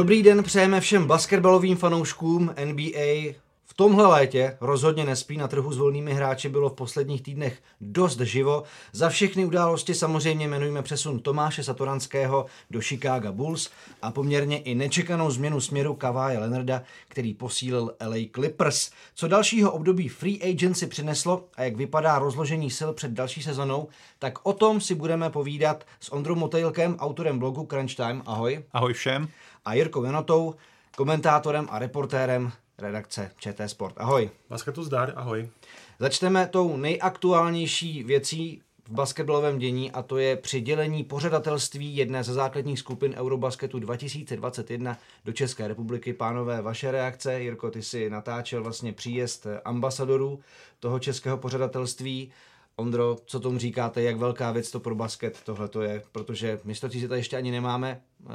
[0.00, 3.34] Dobrý den přejeme všem basketbalovým fanouškům NBA.
[3.64, 8.20] V tomhle létě rozhodně nespí, na trhu s volnými hráči bylo v posledních týdnech dost
[8.20, 8.62] živo.
[8.92, 13.70] Za všechny události samozřejmě jmenujeme přesun Tomáše Satoranského do Chicago Bulls
[14.02, 18.90] a poměrně i nečekanou změnu směru Kaváje Leonarda, který posílil LA Clippers.
[19.14, 23.88] Co dalšího období free agency přineslo a jak vypadá rozložení sil před další sezonou,
[24.18, 28.22] tak o tom si budeme povídat s Ondrou Motejlkem, autorem blogu Crunch Time.
[28.26, 28.64] Ahoj.
[28.72, 29.28] Ahoj všem.
[29.64, 30.54] A Jirkou Janotou,
[30.96, 33.94] komentátorem a reportérem redakce ČT Sport.
[33.98, 34.30] Ahoj.
[34.50, 35.48] Basketu zdar, ahoj.
[35.98, 42.78] Začneme tou nejaktuálnější věcí v basketbalovém dění a to je přidělení pořadatelství jedné ze základních
[42.78, 46.12] skupin Eurobasketu 2021 do České republiky.
[46.12, 50.40] Pánové, vaše reakce, Jirko, ty si natáčel vlastně příjezd ambasadorů
[50.80, 52.32] toho českého pořadatelství.
[52.80, 57.08] Ondro, co tomu říkáte, jak velká věc to pro basket tohle to je, protože mistrovství
[57.08, 58.32] tady ještě ani nemáme e,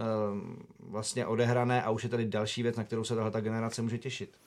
[0.80, 3.98] vlastně odehrané a už je tady další věc, na kterou se tahle ta generace může
[3.98, 4.38] těšit.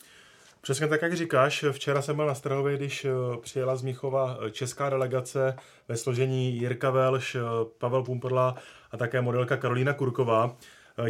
[0.60, 3.10] Přesně tak, jak říkáš, včera jsem byl na Strahově, když eh,
[3.40, 5.56] přijela z Michova eh, česká delegace
[5.88, 7.36] ve složení Jirka Velš,
[7.78, 8.54] Pavel Pumperla
[8.90, 10.56] a také modelka Karolína Kurková.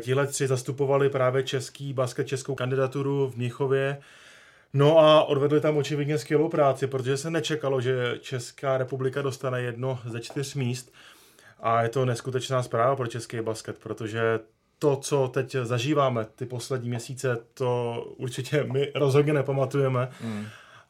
[0.00, 3.98] Tihle tři zastupovali právě český basket, českou kandidaturu v Mnichově
[4.73, 10.01] No a odvedli tam očividně skvělou práci, protože se nečekalo, že Česká republika dostane jedno
[10.05, 10.93] ze čtyř míst.
[11.61, 14.41] A je to neskutečná zpráva pro český basket, protože
[14.79, 20.09] to, co teď zažíváme ty poslední měsíce, to určitě my rozhodně nepamatujeme.
[20.21, 20.47] Mm.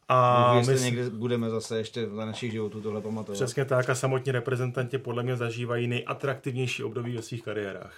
[0.09, 3.37] A Můžu, my někdy budeme zase ještě za našich životů tohle pamatovat.
[3.37, 7.94] Přesně tak a samotní reprezentanti podle mě zažívají nejatraktivnější období ve svých kariérách.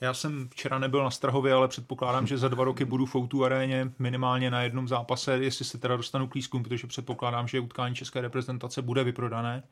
[0.00, 3.44] Já jsem včera nebyl na Strahově, ale předpokládám, že za dva roky budu v Outu
[3.44, 7.94] aréně minimálně na jednom zápase, jestli se teda dostanu k lískům, protože předpokládám, že utkání
[7.94, 9.62] české reprezentace bude vyprodané.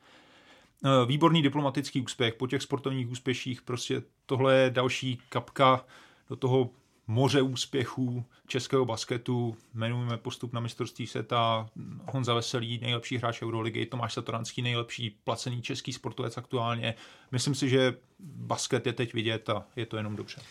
[0.85, 5.85] Eh, výborný diplomatický úspěch po těch sportovních úspěších, prostě tohle je další kapka
[6.29, 6.69] do toho
[7.07, 11.69] moře úspěchů českého basketu, jmenujeme postup na mistrovství světa,
[12.11, 16.95] Honza Veselý, nejlepší hráč Euroligy, Tomáš Satoranský, nejlepší placený český sportovec aktuálně.
[17.31, 20.41] Myslím si, že basket je teď vidět a je to jenom dobře.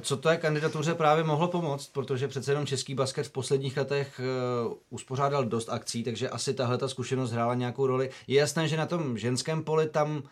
[0.00, 4.20] Co to je kandidatuře právě mohlo pomoct, protože přece jenom český basket v posledních letech
[4.66, 8.10] uh, uspořádal dost akcí, takže asi tahle ta zkušenost hrála nějakou roli.
[8.26, 10.22] Je jasné, že na tom ženském poli tam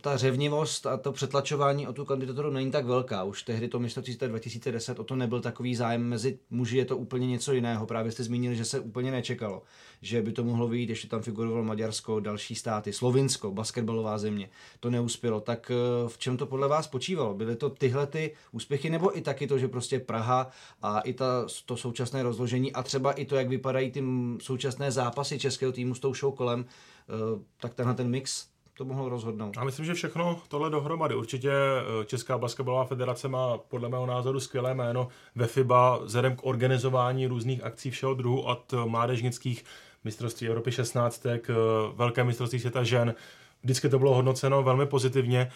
[0.00, 3.24] ta řevnivost a to přetlačování o tu kandidaturu není tak velká.
[3.24, 7.26] Už tehdy to mistrovství 2010 o to nebyl takový zájem mezi muži, je to úplně
[7.26, 7.86] něco jiného.
[7.86, 9.62] Právě jste zmínili, že se úplně nečekalo,
[10.02, 14.50] že by to mohlo vyjít, ještě tam figurovalo Maďarsko, další státy, Slovinsko, basketbalová země.
[14.80, 15.40] To neuspělo.
[15.40, 17.34] Tak eh, v čem to podle vás počívalo?
[17.34, 20.50] Byly to tyhle ty úspěchy nebo i taky to, že prostě Praha
[20.82, 24.04] a i ta, to současné rozložení a třeba i to, jak vypadají ty
[24.40, 27.12] současné zápasy českého týmu s tou show kolem, eh,
[27.60, 28.49] tak tenhle ten mix
[28.80, 29.58] to mohlo rozhodnout.
[29.58, 31.14] A myslím, že všechno tohle dohromady.
[31.14, 36.46] Určitě eh, Česká basketbalová federace má podle mého názoru skvělé jméno ve FIBA vzhledem k
[36.46, 39.64] organizování různých akcí všeho druhu od mládežnických
[40.04, 41.54] mistrovství Evropy 16 k eh,
[41.94, 43.14] velké mistrovství světa žen.
[43.62, 45.50] Vždycky to bylo hodnoceno velmi pozitivně.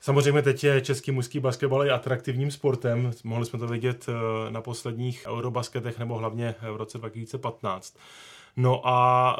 [0.00, 3.10] Samozřejmě teď je český mužský basketbal i atraktivním sportem.
[3.24, 7.96] Mohli jsme to vidět eh, na posledních eurobasketech nebo hlavně v roce 2015.
[8.56, 9.36] No a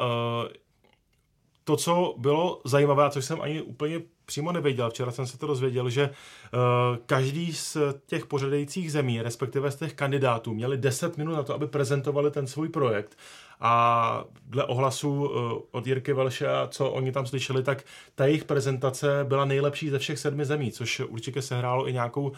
[1.71, 5.47] to, co bylo zajímavé, a což jsem ani úplně přímo nevěděl, včera jsem se to
[5.47, 11.33] dozvěděl, že uh, každý z těch pořadajících zemí, respektive z těch kandidátů, měli 10 minut
[11.33, 13.17] na to, aby prezentovali ten svůj projekt.
[13.59, 17.83] A dle ohlasu uh, od Jirky Velše, co oni tam slyšeli, tak
[18.15, 22.31] ta jejich prezentace byla nejlepší ze všech sedmi zemí, což určitě sehrálo i nějakou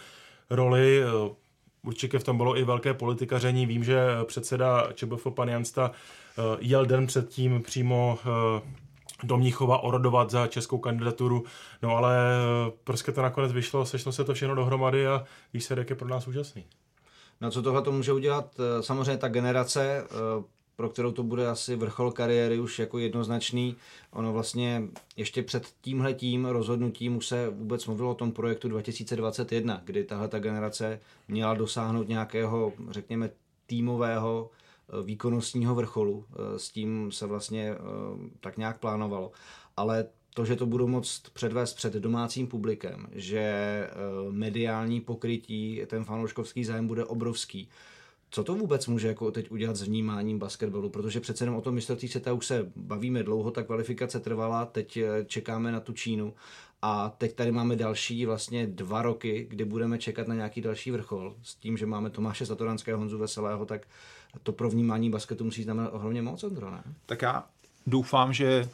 [0.49, 1.03] roli.
[1.05, 1.35] Uh,
[1.83, 3.65] určitě v tom bylo i velké politikaření.
[3.65, 5.91] Vím, že předseda ČBF pan Jansta
[6.59, 8.19] jel den předtím přímo
[9.23, 11.43] do Mníchova orodovat za českou kandidaturu,
[11.81, 15.23] no ale eh, prostě to nakonec vyšlo, sešlo se to všechno dohromady a
[15.53, 16.65] výsledek je pro nás úžasný.
[17.41, 18.55] No co tohle to může udělat?
[18.59, 20.43] Eh, samozřejmě ta generace, eh,
[20.75, 23.75] pro kterou to bude asi vrchol kariéry už jako jednoznačný.
[24.11, 24.83] Ono vlastně
[25.17, 30.39] ještě před tímhletím rozhodnutím už se vůbec mluvilo o tom projektu 2021, kdy tahle ta
[30.39, 33.29] generace měla dosáhnout nějakého, řekněme,
[33.65, 34.49] týmového
[35.03, 36.25] výkonnostního vrcholu.
[36.31, 37.77] Eh, s tím se vlastně eh,
[38.39, 39.31] tak nějak plánovalo.
[39.77, 43.89] Ale to, že to budou moct předvést před domácím publikem, že
[44.29, 47.69] mediální pokrytí, ten fanouškovský zájem bude obrovský,
[48.29, 50.89] co to vůbec může jako teď udělat s vnímáním basketbalu?
[50.89, 54.99] Protože přece jenom o tom mistrovství světa už se bavíme dlouho, ta kvalifikace trvala, teď
[55.25, 56.33] čekáme na tu Čínu
[56.85, 61.35] a teď tady máme další vlastně dva roky, kdy budeme čekat na nějaký další vrchol.
[61.41, 63.87] S tím, že máme Tomáše Zatoranského, Honzu Veselého, tak
[64.43, 66.83] to pro vnímání basketu musí znamenat ohromně moc, Ondro, ne?
[67.05, 67.43] Tak já
[67.87, 68.69] doufám, že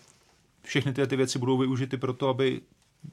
[0.64, 2.62] všechny ty, ty věci budou využity pro to, aby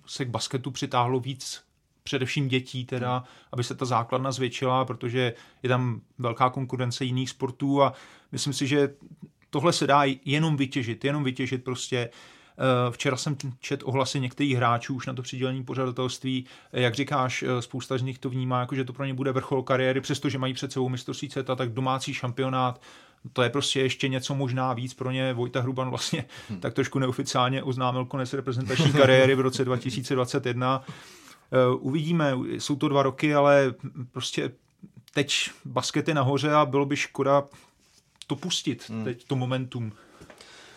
[0.07, 1.63] se k basketu přitáhlo víc
[2.03, 7.83] především dětí teda, aby se ta základna zvětšila, protože je tam velká konkurence jiných sportů
[7.83, 7.93] a
[8.33, 8.95] myslím si, že
[9.51, 12.36] tohle se dá jenom vytěžit, jenom vytěžit prostě Eh,
[12.91, 16.45] včera jsem čet ohlasy některých hráčů už na to přidělení pořadatelství.
[16.73, 19.33] Eh, jak říkáš, eh, spousta z nich to vnímá, jako že to pro ně bude
[19.33, 22.81] vrchol kariéry, přestože mají před sebou mistrovství světa, tak domácí šampionát
[23.33, 25.33] to je prostě ještě něco možná víc pro ně.
[25.33, 26.61] Vojta Hruban vlastně hmm.
[26.61, 30.83] tak trošku neoficiálně oznámil konec reprezentační kariéry v roce 2021.
[31.79, 33.75] Uvidíme, jsou to dva roky, ale
[34.13, 34.53] prostě
[35.15, 37.45] teď basket je nahoře a bylo by škoda
[38.27, 39.05] to pustit, hmm.
[39.05, 39.93] teď to momentum.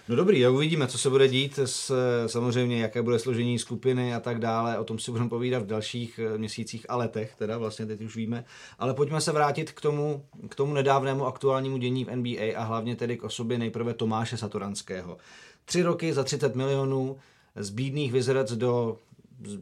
[0.09, 1.93] No dobrý, a uvidíme, co se bude dít, s,
[2.27, 6.19] samozřejmě jaké bude složení skupiny a tak dále, o tom si budeme povídat v dalších
[6.19, 8.45] eh, měsících a letech, teda vlastně teď už víme,
[8.79, 12.95] ale pojďme se vrátit k tomu, k tomu nedávnému aktuálnímu dění v NBA a hlavně
[12.95, 15.17] tedy k osobě nejprve Tomáše Satoranského.
[15.65, 17.17] Tři roky za 30 milionů,
[17.55, 18.97] z bídných Wizards do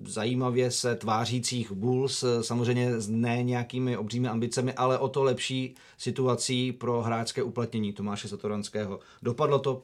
[0.05, 6.71] zajímavě se tvářících Bulls, samozřejmě s ne nějakými obřími ambicemi, ale o to lepší situací
[6.71, 8.99] pro hráčské uplatnění Tomáše Satoranského.
[9.21, 9.83] Dopadlo to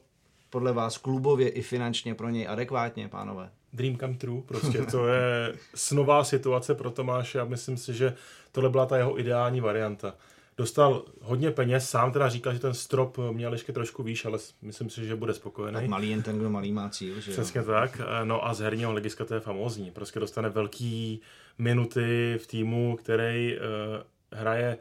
[0.54, 3.50] podle vás klubově i finančně pro něj adekvátně, pánové?
[3.72, 8.14] Dream come true, prostě to je snová situace pro Tomáše a myslím si, že
[8.52, 10.14] tohle byla ta jeho ideální varianta.
[10.56, 14.90] Dostal hodně peněz, sám teda říkal, že ten strop měl ještě trošku výš, ale myslím
[14.90, 15.74] si, že bude spokojený.
[15.74, 17.20] Tak malý jen ten, kdo malý má cíl.
[17.20, 17.66] Že Přesně jo?
[17.66, 18.00] tak.
[18.24, 19.90] No a z herního hlediska to je famózní.
[19.90, 21.20] Prostě dostane velký
[21.58, 24.78] minuty v týmu, který uh, hraje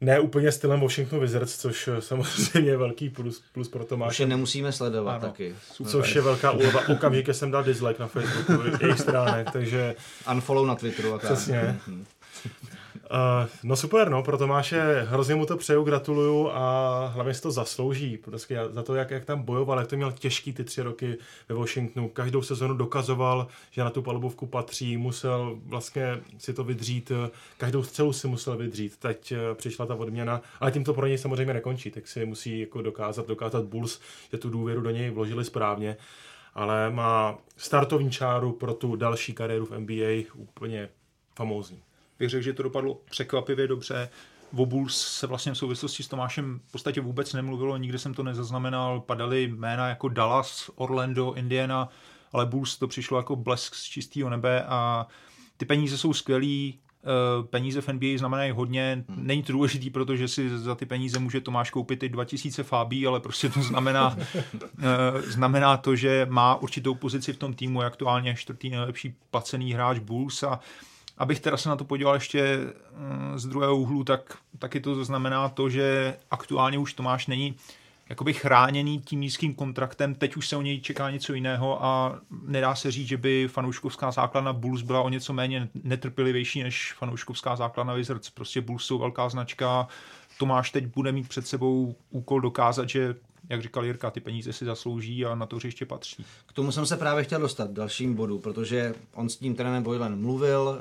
[0.00, 4.10] ne úplně stylem Washington Wizards, což eh, samozřejmě je velký plus, plus pro Tomáše.
[4.10, 5.20] Už je nemusíme sledovat ano.
[5.20, 5.54] taky.
[5.72, 5.92] Super.
[5.92, 6.88] Což je velká úlova.
[6.88, 9.94] Okamžitě jsem dal dislike na Facebooku jejich stránek, takže...
[10.32, 11.14] Unfollow na Twitteru.
[11.14, 11.80] A Přesně.
[13.10, 17.50] Uh, no super, no, pro Tomáše hrozně mu to přeju, gratuluju a hlavně si to
[17.50, 21.18] zaslouží, prostě za to, jak, jak tam bojoval, jak to měl těžký ty tři roky
[21.48, 27.12] ve Washingtonu, každou sezonu dokazoval, že na tu palubovku patří, musel vlastně si to vydřít,
[27.58, 31.18] každou střelu si musel vydřít, teď eh, přišla ta odměna, ale tím to pro něj
[31.18, 34.00] samozřejmě nekončí, tak si musí jako dokázat, dokázat Bulls,
[34.32, 35.96] že tu důvěru do něj vložili správně,
[36.54, 40.88] ale má startovní čáru pro tu další kariéru v NBA úplně
[41.36, 41.82] famózní
[42.20, 44.10] bych řekl, že to dopadlo překvapivě dobře.
[44.56, 48.22] O Bulls se vlastně v souvislosti s Tomášem v podstatě vůbec nemluvilo, nikde jsem to
[48.22, 51.88] nezaznamenal, padaly jména jako Dallas, Orlando, Indiana,
[52.32, 55.06] ale Bulls to přišlo jako blesk z čistého nebe a
[55.56, 59.04] ty peníze jsou skvělý, eh, peníze v NBA znamenají hodně.
[59.16, 63.20] Není to důležitý, protože si za ty peníze může Tomáš koupit i 2000 fábí, ale
[63.20, 68.34] prostě to znamená, eh, znamená to, že má určitou pozici v tom týmu, je aktuálně
[68.34, 70.60] čtvrtý nejlepší placený hráč Bulls a
[71.20, 72.58] Abych teda se na to podíval ještě
[72.96, 77.54] mm, z druhého úhlu, tak taky to znamená to, že aktuálně už Tomáš není
[78.08, 82.74] jakoby chráněný tím nízkým kontraktem, teď už se o něj čeká něco jiného a nedá
[82.74, 87.94] se říct, že by fanouškovská základna Bulls byla o něco méně netrpělivější než fanouškovská základna
[87.94, 88.30] Wizards.
[88.30, 89.88] Prostě Bulls jsou velká značka,
[90.38, 93.14] Tomáš teď bude mít před sebou úkol dokázat, že
[93.50, 96.24] jak říkal Jirka, ty peníze si zaslouží a na to hřiště patří.
[96.46, 100.20] K tomu jsem se právě chtěl dostat dalším bodu, protože on s tím trenérem Boylan
[100.20, 100.80] mluvil,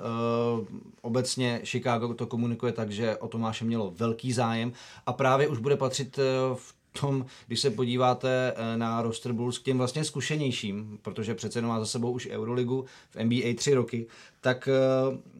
[0.59, 0.67] uh,
[1.01, 4.73] obecně Chicago to komunikuje tak, že o Tomáše mělo velký zájem
[5.05, 6.19] a právě už bude patřit
[6.51, 11.35] uh, v tom, když se podíváte eh, na roster Bulls k těm vlastně zkušenějším, protože
[11.35, 14.07] přece má za sebou už Euroligu v NBA tři roky,
[14.41, 14.69] tak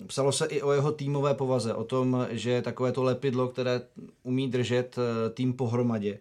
[0.07, 3.81] psalo se i o jeho týmové povaze, o tom, že takové to lepidlo, které
[4.23, 4.95] umí držet
[5.33, 6.19] tým pohromadě.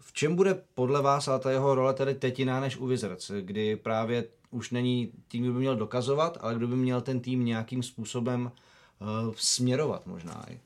[0.00, 3.30] V čem bude podle vás ale ta jeho role tedy teď jiná než u Wizards,
[3.40, 7.44] kdy právě už není tým, kdo by měl dokazovat, ale kdo by měl ten tým
[7.44, 8.52] nějakým způsobem
[8.98, 10.60] uh, směrovat možná i?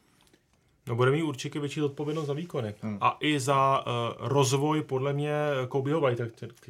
[0.86, 2.74] No bude mít určitě větší odpovědnost za výkony.
[2.80, 2.98] Hmm.
[3.00, 3.92] A i za uh,
[4.28, 5.34] rozvoj podle mě
[5.68, 6.20] Kobeho White,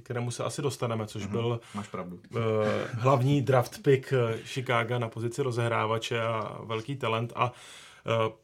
[0.03, 1.33] kterému se asi dostaneme, což hmm.
[1.33, 2.17] byl Máš pravdu.
[2.17, 2.41] Uh,
[2.93, 4.13] hlavní draft pick
[4.45, 7.33] Chicago na pozici rozehrávače a velký talent.
[7.37, 7.53] A Uh,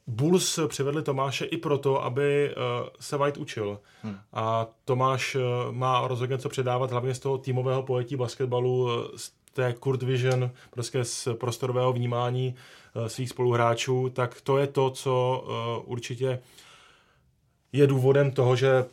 [0.07, 3.81] Bulls přivedli Tomáše i proto, aby uh, se White učil.
[4.03, 4.19] Hmm.
[4.33, 9.73] A Tomáš uh, má rozhodně co předávat hlavně z toho týmového pojetí basketbalu, z té
[9.73, 12.55] Kurt Vision, prostě z prostorového vnímání
[13.07, 15.45] svých spoluhráčů, tak to je to, co
[15.87, 16.39] určitě
[17.73, 18.85] je důvodem toho, že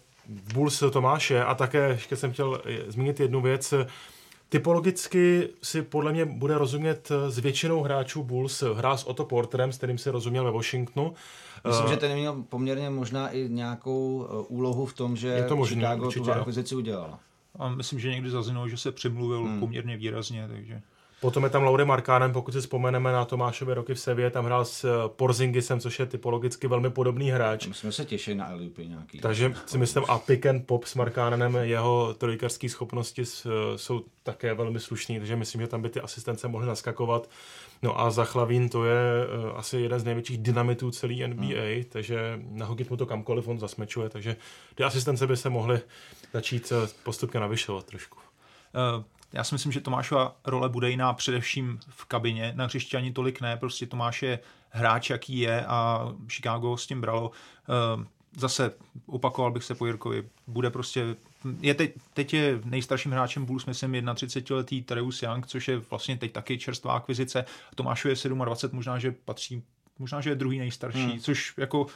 [0.53, 3.73] Bulls Tomáše a také ještě jsem chtěl zmínit jednu věc,
[4.49, 8.63] Typologicky si podle mě bude rozumět s většinou hráčů Bulls.
[8.73, 11.13] Hrál s Otto Porterem, s kterým se rozuměl ve Washingtonu.
[11.67, 15.43] Myslím, uh, že ten měl poměrně možná i nějakou eh, úlohu v tom, že je
[15.43, 16.25] to možný, Chicago určitě.
[16.25, 17.19] tu akvizici udělal.
[17.59, 19.59] A myslím, že někdy zaznělo, že se přimluvil hmm.
[19.59, 20.81] poměrně výrazně, takže...
[21.21, 24.65] Potom je tam Laury Markánem, pokud si vzpomeneme na Tomášové roky v Sevě, tam hrál
[24.65, 27.67] s eh, Porzingisem, což je typologicky velmi podobný hráč.
[27.67, 29.19] My jsme se těšili na LUP nějaký.
[29.19, 33.23] Takže si myslím, a pick and pop s Markánem, jeho trojkarské schopnosti
[33.75, 37.29] jsou také velmi slušný, takže myslím, že tam by ty asistence mohly naskakovat.
[37.81, 41.83] No a Zachlavín to je uh, asi jeden z největších dynamitů celý NBA, hmm.
[41.89, 44.35] takže nahodit mu to kamkoliv on zasmečuje, takže
[44.75, 45.79] ty asistence by se mohly
[46.33, 48.17] začít postupně navyšovat trošku.
[49.33, 53.41] Já si myslím, že Tomášova role bude jiná především v kabině, na hřišti ani tolik
[53.41, 57.31] ne, prostě Tomáš je hráč, jaký je a Chicago s tím bralo.
[57.97, 58.03] Uh,
[58.37, 58.71] zase
[59.05, 61.15] opakoval bych se po Jirkovi, bude prostě,
[61.59, 66.31] je teď, teď je nejstarším hráčem Bulls, myslím, 31-letý Tereus Young, což je vlastně teď
[66.31, 67.45] taky čerstvá akvizice.
[67.75, 68.15] Tomášu je
[68.45, 69.63] 27, možná, že patří,
[69.99, 71.19] možná, že je druhý nejstarší, hmm.
[71.19, 71.87] což jako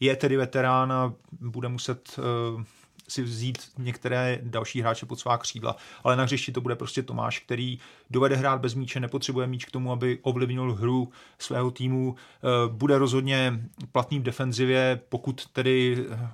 [0.00, 2.62] je tedy veterán a bude muset uh,
[3.10, 7.38] si vzít některé další hráče pod svá křídla, ale na hřišti to bude prostě Tomáš,
[7.38, 7.78] který
[8.10, 12.98] dovede hrát bez míče, nepotřebuje míč k tomu, aby ovlivnil hru svého týmu, eh, bude
[12.98, 13.60] rozhodně
[13.92, 16.28] platný v defenzivě, pokud tedy eh,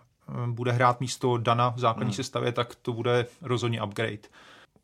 [0.47, 2.17] bude hrát místo Dana v základní hmm.
[2.17, 4.29] sestavě, tak to bude rozhodně upgrade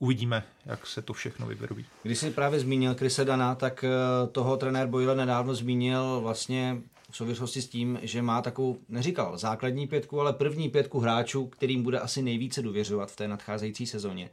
[0.03, 1.85] uvidíme, jak se to všechno vyvrbí.
[2.03, 7.17] Když jsi právě zmínil Krise Dana, tak eh, toho trenér Boyle nedávno zmínil vlastně v
[7.17, 11.99] souvislosti s tím, že má takovou, neříkal základní pětku, ale první pětku hráčů, kterým bude
[11.99, 14.31] asi nejvíce důvěřovat v té nadcházející sezóně.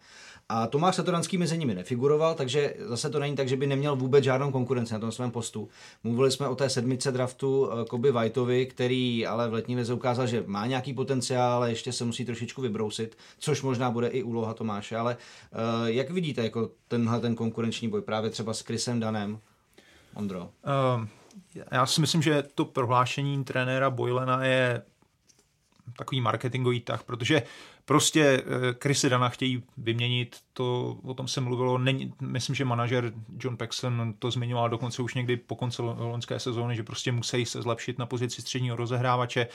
[0.50, 4.24] A Tomáš Satoranský mezi nimi nefiguroval, takže zase to není tak, že by neměl vůbec
[4.24, 5.70] žádnou konkurenci na tom svém postu.
[6.04, 10.28] Mluvili jsme o té sedmice draftu eh, Koby Whiteovi, který ale v letní lize ukázal,
[10.28, 14.54] že má nějaký potenciál, ale ještě se musí trošičku vybrousit, což možná bude i úloha
[14.54, 14.98] Tomáše.
[14.98, 19.40] Ale uh, jak vidíte jako tenhle ten konkurenční boj právě třeba s Chrisem Danem?
[20.16, 20.40] Ondro.
[20.42, 21.08] Uh,
[21.72, 24.82] já si myslím, že to prohlášení trenéra Boylena je
[25.98, 27.44] takový marketingový tah, protože
[27.86, 28.44] prostě
[28.84, 33.58] Chrisy eh, Dana chtějí vyměnit, to o tom se mluvilo, není, myslím, že manažer John
[33.58, 38.00] Paxson to zmiňoval dokonce už někdy po konci loňské sezóny, že prostě musí se zlepšit
[38.00, 39.48] na pozici středního rozehrávače.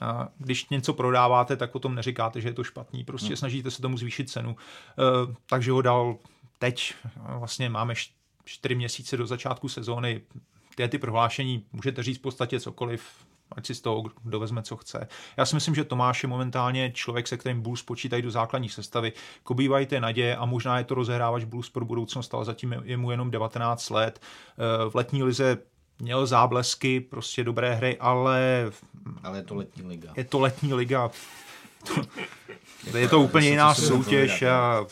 [0.00, 3.36] A když něco prodáváte, tak o tom neříkáte, že je to špatný, prostě hmm.
[3.36, 4.56] snažíte se tomu zvýšit cenu.
[4.56, 6.16] E, takže ho dal
[6.58, 7.94] teď, vlastně máme
[8.44, 10.20] čtyři měsíce do začátku sezóny,
[10.74, 13.04] ty, ty prohlášení můžete říct v podstatě cokoliv,
[13.52, 15.08] ať si z toho kdo vezme, co chce.
[15.36, 19.12] Já si myslím, že Tomáš je momentálně člověk, se kterým Bulls počítají do základní sestavy.
[19.42, 23.10] Kobývají ty naděje a možná je to rozehrávač Bulls pro budoucnost, ale zatím je mu
[23.10, 24.20] jenom 19 let.
[24.20, 25.58] Eh, v letní lize
[25.98, 28.70] měl záblesky, prostě dobré hry, ale...
[29.22, 30.12] Ale je to letní liga.
[30.16, 31.10] Je to letní liga.
[32.96, 34.86] je to úplně jiná soutěž a,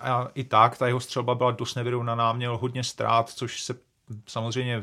[0.00, 3.74] a i tak ta jeho střelba byla dost nevyrovnaná, měl hodně ztrát, což se
[4.26, 4.82] samozřejmě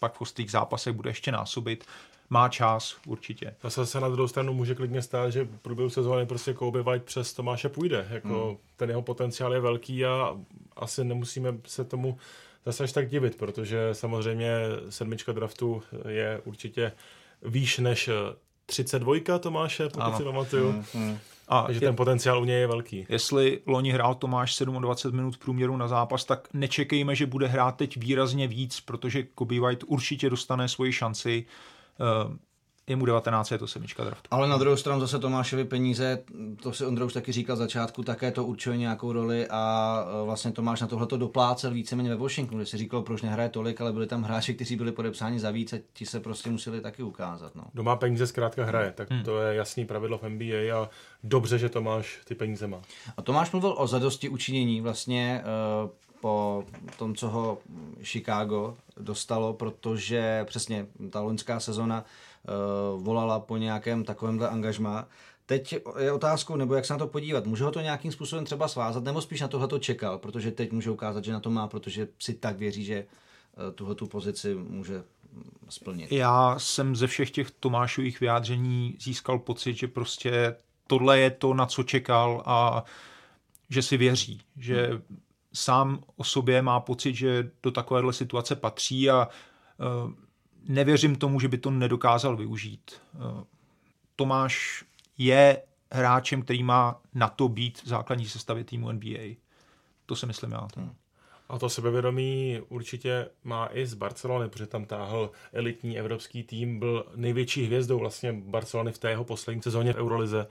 [0.00, 1.84] pak v ostrých zápasech bude ještě násobit.
[2.30, 3.54] Má čas, určitě.
[3.62, 7.04] Zase se na druhou stranu může klidně stát, že v průběhu sezóny prostě Kobe White
[7.04, 8.06] přes Tomáše půjde.
[8.10, 8.56] Jako hmm.
[8.76, 10.36] Ten jeho potenciál je velký a
[10.76, 12.18] asi nemusíme se tomu
[12.66, 14.56] zase až tak divit, protože samozřejmě
[14.88, 16.92] sedmička draftu je určitě
[17.42, 18.10] výš než
[18.66, 20.16] 32 Tomáše, pokud ano.
[20.16, 20.70] si pamatuju.
[20.70, 21.18] Hmm, hmm.
[21.48, 23.06] A Takže je, ten potenciál u něj je velký.
[23.08, 27.96] Jestli loni hrál Tomáš 27 minut průměru na zápas, tak nečekejme, že bude hrát teď
[27.96, 31.46] výrazně víc, protože Kobe White určitě dostane svoji šanci.
[32.86, 34.28] Je mu 19, je to semička draftu.
[34.30, 36.22] Ale na druhou stranu zase Tomášovi peníze,
[36.62, 40.52] to si Ondra už taky říkal začátku, také to určuje nějakou roli a e, vlastně
[40.52, 43.92] Tomáš na tohle to doplácel víceméně ve Washingtonu, kde si říkal, proč nehraje tolik, ale
[43.92, 47.54] byli tam hráči, kteří byli podepsáni za víc a ti se prostě museli taky ukázat.
[47.54, 47.64] No.
[47.74, 49.22] Doma peníze zkrátka hraje, tak hmm.
[49.22, 50.88] to je jasný pravidlo v NBA a
[51.22, 52.80] dobře, že Tomáš ty peníze má.
[53.16, 55.44] A Tomáš mluvil o zadosti učinění vlastně
[55.84, 56.64] uh, po
[56.98, 57.58] tom, co ho
[58.02, 62.04] Chicago dostalo, protože přesně ta loňská sezona
[62.96, 65.08] volala po nějakém takovémhle angažmá.
[65.46, 67.46] Teď je otázkou, nebo jak se na to podívat.
[67.46, 70.72] Může ho to nějakým způsobem třeba svázat, nebo spíš na tohle to čekal, protože teď
[70.72, 74.54] může ukázat, že na to má, protože si tak věří, že uh, tuhle tu pozici
[74.54, 75.02] může
[75.68, 76.12] splnit.
[76.12, 81.66] Já jsem ze všech těch Tomášových vyjádření získal pocit, že prostě tohle je to, na
[81.66, 82.84] co čekal a
[83.70, 85.02] že si věří, že hmm.
[85.52, 89.28] sám o sobě má pocit, že do takovéhle situace patří a
[90.04, 90.12] uh,
[90.68, 93.00] nevěřím tomu, že by to nedokázal využít.
[93.14, 93.44] Eh,
[94.16, 94.84] Tomáš
[95.18, 99.34] je hráčem, který má na to být v základní sestavě týmu NBA.
[100.06, 100.68] To si myslím já.
[100.76, 100.94] Hmm.
[101.48, 107.06] A to sebevědomí určitě má i z Barcelony, protože tam táhl elitní evropský tým, byl
[107.16, 110.46] největší hvězdou vlastně Barcelony v té jeho poslední sezóně v Eurolize.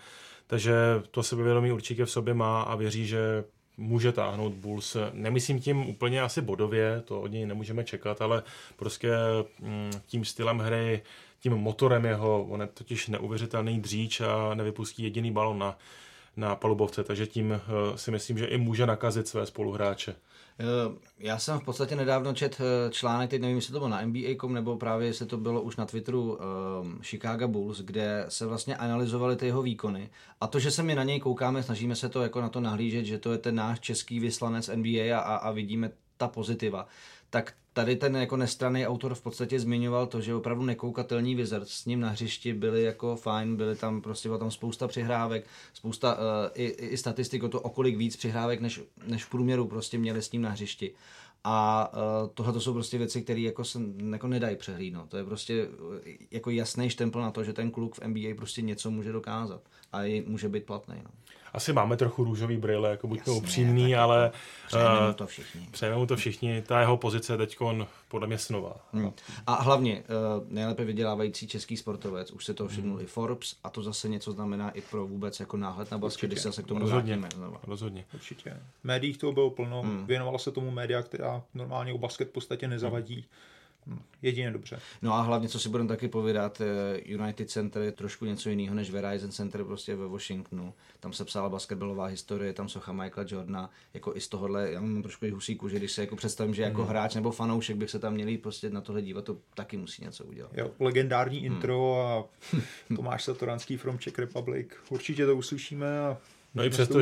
[0.47, 0.73] Takže
[1.11, 3.43] to sebevědomí určitě v sobě má a věří, že
[3.77, 4.97] může táhnout Bulls.
[5.13, 8.43] Nemyslím tím úplně asi bodově, to od něj nemůžeme čekat, ale
[8.75, 9.11] prostě
[9.59, 11.01] mm, tím stylem hry,
[11.39, 15.77] tím motorem jeho, on je totiž neuvěřitelný dříč a nevypustí jediný balon na,
[16.35, 17.61] na palubovce, takže tím
[17.95, 20.15] si myslím, že i může nakazit své spoluhráče.
[21.19, 24.77] Já jsem v podstatě nedávno čet článek, teď nevím, jestli to bylo na NBA.com nebo
[24.77, 26.37] právě jestli to bylo už na Twitteru
[26.81, 30.09] um, Chicago Bulls, kde se vlastně analyzovali ty jeho výkony.
[30.41, 33.05] A to, že se my na něj koukáme, snažíme se to jako na to nahlížet,
[33.05, 36.87] že to je ten náš český vyslanec NBA a, a vidíme ta pozitiva,
[37.29, 41.85] tak tady ten jako nestranný autor v podstatě zmiňoval to, že opravdu nekoukatelní Wizards s
[41.85, 46.21] ním na hřišti byli jako fajn, byly tam prostě byla tam spousta přihrávek, spousta uh,
[46.53, 50.31] i, i statistik o to, okolik víc přihrávek než, než v průměru prostě měli s
[50.31, 50.93] ním na hřišti.
[51.43, 53.79] A uh, tohle to jsou prostě věci, které jako se
[54.11, 55.09] jako nedají přehlídnout.
[55.09, 55.67] To je prostě
[56.31, 59.61] jako jasný štempel na to, že ten kluk v NBA prostě něco může dokázat
[59.91, 60.95] a i může být platný.
[61.03, 61.09] No
[61.53, 64.31] asi máme trochu růžový brýle, jako buďme upřímný, ale
[64.67, 65.67] přejeme mu to všichni.
[65.71, 67.57] Přejeme mu to všichni, ta jeho pozice teď
[68.07, 68.75] podle mě snová.
[68.93, 69.13] Hmm.
[69.47, 70.03] A hlavně
[70.37, 73.03] uh, nejlépe vydělávající český sportovec, už se to všimnul hmm.
[73.03, 76.41] i Forbes a to zase něco znamená i pro vůbec jako náhled na basket, když
[76.41, 77.21] se k tomu Rozhodně.
[77.35, 77.59] Znova.
[77.67, 78.05] Rozhodně.
[78.13, 78.57] Určitě.
[78.81, 80.05] V médiích toho bylo plno, hmm.
[80.05, 83.15] věnovalo se tomu média, která normálně o basket v podstatě nezavadí.
[83.15, 83.52] Hmm
[84.21, 84.79] Jedině dobře.
[85.01, 88.75] No a hlavně, co si budeme taky povídat, eh, United Center je trošku něco jiného
[88.75, 90.73] než Verizon Center prostě ve Washingtonu.
[90.99, 95.01] Tam se psala basketbalová historie, tam socha Michaela Jordana, jako i z tohohle, já mám
[95.01, 96.89] trošku i husíku, že když se jako představím, že jako hmm.
[96.89, 100.23] hráč nebo fanoušek bych se tam měli prostě na tohle dívat, to taky musí něco
[100.23, 100.51] udělat.
[100.57, 101.45] Jo, legendární hmm.
[101.45, 102.25] intro a
[102.95, 104.67] Tomáš Satoranský from Czech Republic.
[104.89, 106.17] Určitě to uslyšíme a
[106.55, 106.99] No i přesto,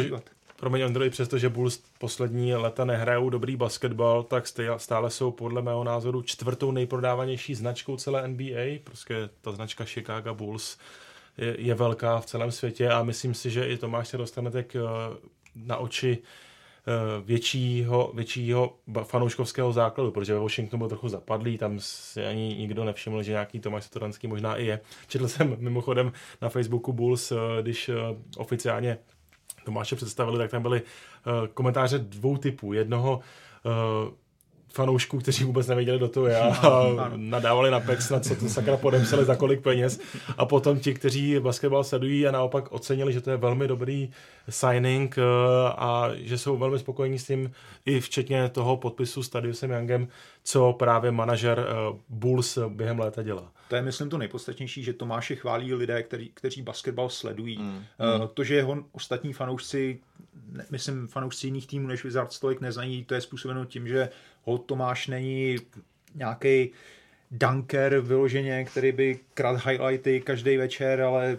[0.61, 4.43] Promiň Andrej, přestože Bulls poslední leta nehrajou dobrý basketbal, tak
[4.77, 8.79] stále jsou podle mého názoru čtvrtou nejprodávanější značkou celé NBA.
[8.83, 10.77] Prostě ta značka Chicago Bulls
[11.37, 14.75] je, je velká v celém světě a myslím si, že i Tomáš se dostanete k,
[15.55, 22.25] na oči eh, většího, většího fanouškovského základu, protože ve Washingtonu byl trochu zapadlý, tam si
[22.25, 24.79] ani nikdo nevšiml, že nějaký Tomáš Satoranský možná i je.
[25.07, 27.95] Četl jsem mimochodem na Facebooku Bulls, eh, když eh,
[28.37, 28.97] oficiálně
[29.63, 32.73] Tomáše představili, tak tam byly uh, komentáře dvou typů.
[32.73, 33.19] Jednoho
[33.65, 34.13] uh,
[34.73, 38.77] fanoušků, kteří vůbec nevěděli, do toho já a nadávali na Pex, na co to sakra
[38.77, 39.99] podepsali, za kolik peněz.
[40.37, 44.11] A potom ti, kteří basketbal sledují a naopak ocenili, že to je velmi dobrý
[44.49, 45.21] signing eh,
[45.77, 47.51] a že jsou velmi spokojení s tím,
[47.85, 50.07] i včetně toho podpisu s Tadiusem Youngem,
[50.43, 51.65] co právě manažer
[52.09, 53.51] Bulls během léta dělá.
[53.71, 57.57] To je, myslím, to nejpodstatnější, že Tomáše chválí lidé, který, kteří basketbal sledují.
[57.57, 57.75] Mm.
[57.75, 59.99] Uh, to, že jeho ostatní fanoušci,
[60.69, 64.09] myslím, fanoušci jiných týmů než Wizards tolik neznají, to je způsobeno tím, že
[64.43, 65.55] ho Tomáš není
[66.15, 66.71] nějaký
[67.31, 71.37] dunker vyloženě, který by krát highlighty každý večer, ale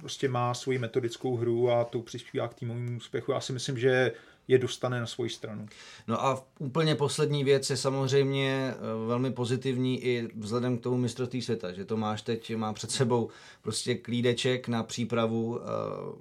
[0.00, 3.32] prostě má svoji metodickou hru a to přispívá k týmovému úspěchu.
[3.32, 4.12] Já si myslím, že
[4.48, 5.66] je dostane na svoji stranu.
[6.08, 11.42] No a úplně poslední věc je samozřejmě eh, velmi pozitivní i vzhledem k tomu mistrovství
[11.42, 13.28] světa, že to máš teď, má před sebou
[13.62, 15.64] prostě klídeček na přípravu, eh,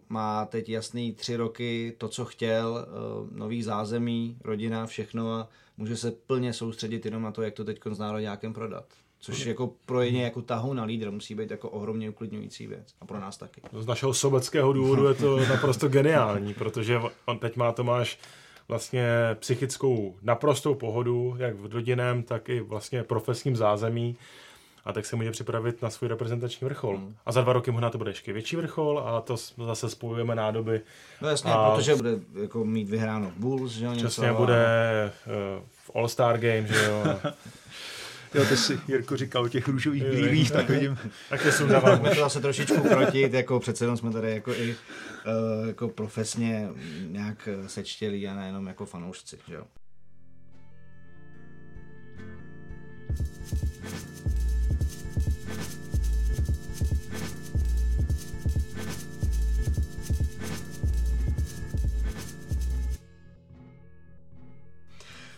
[0.09, 5.97] má teď jasný tři roky to, co chtěl, eh, nový zázemí, rodina, všechno a může
[5.97, 8.85] se plně soustředit jenom na to, jak to teď z národňákem prodat.
[9.21, 12.93] Což jako pro ně jako tahu na lídr musí být jako ohromně uklidňující věc.
[13.01, 13.61] A pro nás taky.
[13.79, 18.19] Z našeho sobeckého důvodu je to naprosto geniální, protože on teď má Tomáš
[18.67, 19.07] vlastně
[19.39, 24.17] psychickou naprostou pohodu, jak v rodinném, tak i vlastně profesním zázemí
[24.85, 26.97] a tak se může připravit na svůj reprezentační vrchol.
[26.97, 27.15] Hmm.
[27.25, 30.81] A za dva roky možná to bude ještě větší vrchol a to zase spojujeme nádoby.
[31.21, 33.91] No jasně, a protože bude jako mít vyhráno Bulls, že jo?
[33.95, 34.33] Přesně, a...
[34.33, 34.65] bude
[35.27, 37.03] uh, v All-Star Game, že jo?
[38.33, 40.97] Jo, ty si, Jirko, říkal o těch růžových brýlích, tak vidím.
[41.29, 41.99] Tak je sundávám.
[41.99, 46.69] Můžeme to zase trošičku krotit, jako přece jenom jsme tady jako i uh, jako profesně
[47.07, 49.63] nějak sečtělí a nejenom jako fanoušci, že jo.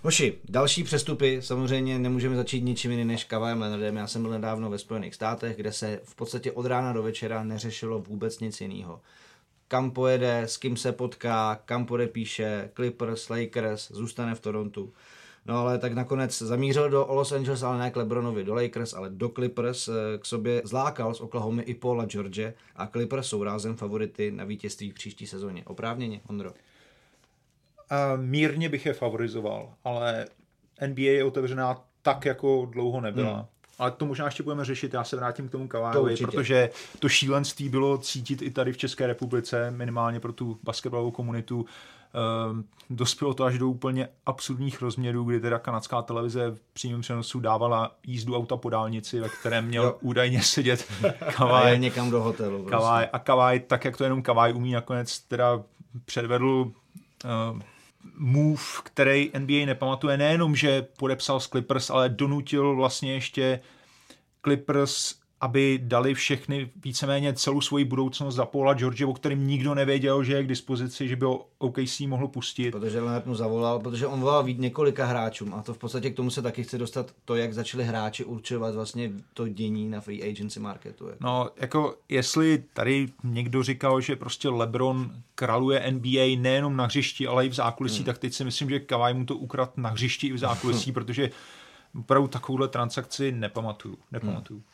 [0.06, 3.98] Hoši, další přestupy, samozřejmě nemůžeme začít ničím jiným než Kavajem Leonardem.
[3.98, 7.44] Já jsem byl nedávno ve Spojených státech, kde se v podstatě od rána do večera
[7.44, 9.02] neřešilo vůbec nic jiného.
[9.68, 14.94] Kam pojede, s kým se potká, kam podepíše, Clippers, Lakers, zůstane v Torontu.
[15.46, 19.10] No ale tak nakonec zamířil do Los Angeles, ale ne k Lebronovi, do Lakers, ale
[19.10, 19.88] do Clippers.
[19.88, 24.44] Eh, k sobě zlákal z Oklahoma i Paula George a Clippers jsou rázem favority na
[24.44, 25.64] vítězství v příští sezóně.
[25.66, 26.52] Oprávněně, Ondro?
[28.16, 30.26] Mírně bych je favorizoval, ale
[30.88, 33.34] NBA je otevřená tak, jako dlouho nebyla.
[33.34, 33.46] Hmm.
[33.80, 37.70] ale to možná ještě budeme řešit, já se vrátím k tomu Kavájovi, protože to šílenství
[37.70, 41.66] bylo cítit i tady v České republice, minimálně pro tu basketbalovou komunitu.
[42.50, 47.40] Ehm, dospělo to až do úplně absurdních rozměrů, kdy teda kanadská televize v přímém přenosu
[47.40, 49.98] dávala jízdu auta po dálnici, ve kterém měl jo.
[50.02, 50.86] údajně sedět
[51.36, 51.74] Kavaj.
[51.74, 52.58] A někam do hotelu.
[52.58, 52.72] Prostě.
[52.72, 53.10] Kavaj.
[53.14, 55.64] A Kavaj, tak jak to jenom Kavaj umí, nakonec teda
[56.06, 56.72] předvedl
[57.26, 57.60] uh,
[58.18, 63.60] move, který NBA nepamatuje, nejenom, že podepsal s Clippers, ale donutil vlastně ještě
[64.44, 70.24] Clippers aby dali všechny víceméně celou svoji budoucnost za Paula George, o kterým nikdo nevěděl,
[70.24, 72.72] že je k dispozici, že by ho OKC mohl pustit.
[72.72, 76.16] Protože Leonard mu zavolal, protože on volal víc několika hráčům a to v podstatě k
[76.16, 80.30] tomu se taky chce dostat to, jak začali hráči určovat vlastně to dění na free
[80.30, 81.08] agency marketu.
[81.08, 81.18] Jako.
[81.22, 87.46] No, jako jestli tady někdo říkal, že prostě LeBron kraluje NBA nejenom na hřišti, ale
[87.46, 88.06] i v zákulisí, hmm.
[88.06, 91.30] tak teď si myslím, že Kawhi mu to ukrad na hřišti i v zákulisí, protože
[92.00, 93.98] opravdu takovouhle transakci nepamatuju.
[94.12, 94.60] nepamatuju.
[94.60, 94.73] Hmm.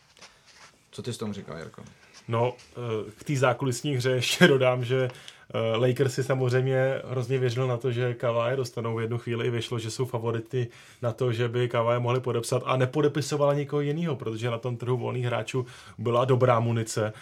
[0.92, 1.84] Co ty s tomu říkal, Jarko?
[2.28, 5.08] No, eh, k té zákulisní hře ještě dodám, že
[5.54, 9.50] eh, Lakers si samozřejmě hrozně věřil na to, že Kawhi dostanou v jednu chvíli i
[9.50, 10.68] vyšlo, že jsou favority
[11.02, 14.98] na to, že by Kawhi mohli podepsat a nepodepisovala nikoho jiného, protože na tom trhu
[14.98, 15.66] volných hráčů
[15.98, 17.14] byla dobrá munice.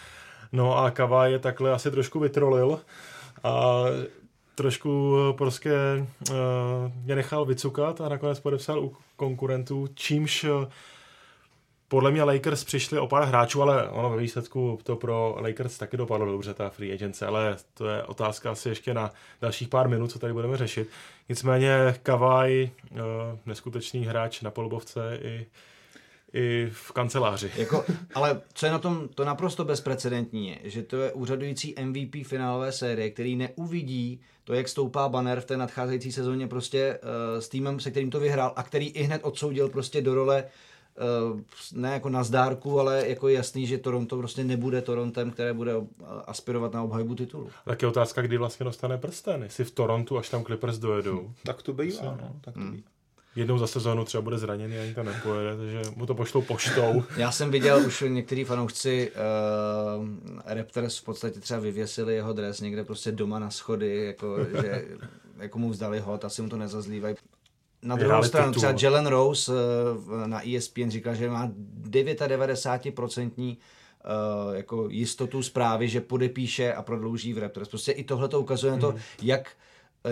[0.52, 2.80] No a Kawhi je takhle asi trošku vytrolil
[3.44, 3.84] a
[4.54, 5.72] trošku prostě
[6.30, 6.36] uh,
[7.04, 10.46] mě nechal vycukat a nakonec podepsal u konkurentů, čímž
[11.88, 15.96] podle mě Lakers přišli o pár hráčů, ale ono ve výsledku to pro Lakers taky
[15.96, 20.10] dopadlo dobře, ta free agency, ale to je otázka asi ještě na dalších pár minut,
[20.10, 20.88] co tady budeme řešit.
[21.28, 22.98] Nicméně Kavaj, uh,
[23.46, 25.46] neskutečný hráč na polubovce i
[26.32, 27.50] i v kanceláři.
[27.56, 32.26] Jako, ale co je na tom to naprosto bezprecedentní je, že to je úřadující MVP
[32.26, 37.48] finálové série, který neuvidí to, jak stoupá banner v té nadcházející sezóně prostě uh, s
[37.48, 40.77] týmem, se kterým to vyhrál a který i hned odsoudil prostě do role Eh,
[41.72, 45.72] ne jako na zdárku, ale jako jasný, že Toronto prostě nebude Torontem, které bude
[46.26, 47.50] aspirovat na obhajbu titulu.
[47.64, 49.42] Tak je otázka, kdy vlastně dostane prsten.
[49.42, 51.18] Jestli v Torontu, až tam Clippers dojedou.
[51.18, 51.34] Hmm.
[51.44, 52.30] Tak to bývá, no.
[52.40, 52.72] Tak to hmm.
[52.72, 52.88] bývá.
[53.36, 57.04] Jednou za sezónu třeba bude zraněný a ani to nepojede, takže mu to pošlou poštou.
[57.16, 59.12] Já jsem viděl už některý fanoušci
[59.98, 60.06] uh,
[60.44, 64.84] Raptors v podstatě třeba vyvěsili jeho dres někde prostě doma na schody, jako, že
[65.38, 67.16] jako mu vzdali hod, asi mu to nezazlívají.
[67.82, 69.52] Na druhou stranu, třeba Jalen Rose
[70.24, 71.48] eh, na ESPN říkal, že má
[71.82, 77.68] 99% uh, eh, jako jistotu zprávy, že podepíše a prodlouží v Raptors.
[77.68, 78.78] Prostě i tohle to ukazuje mm.
[78.78, 79.00] na to, mhm.
[79.22, 79.52] jak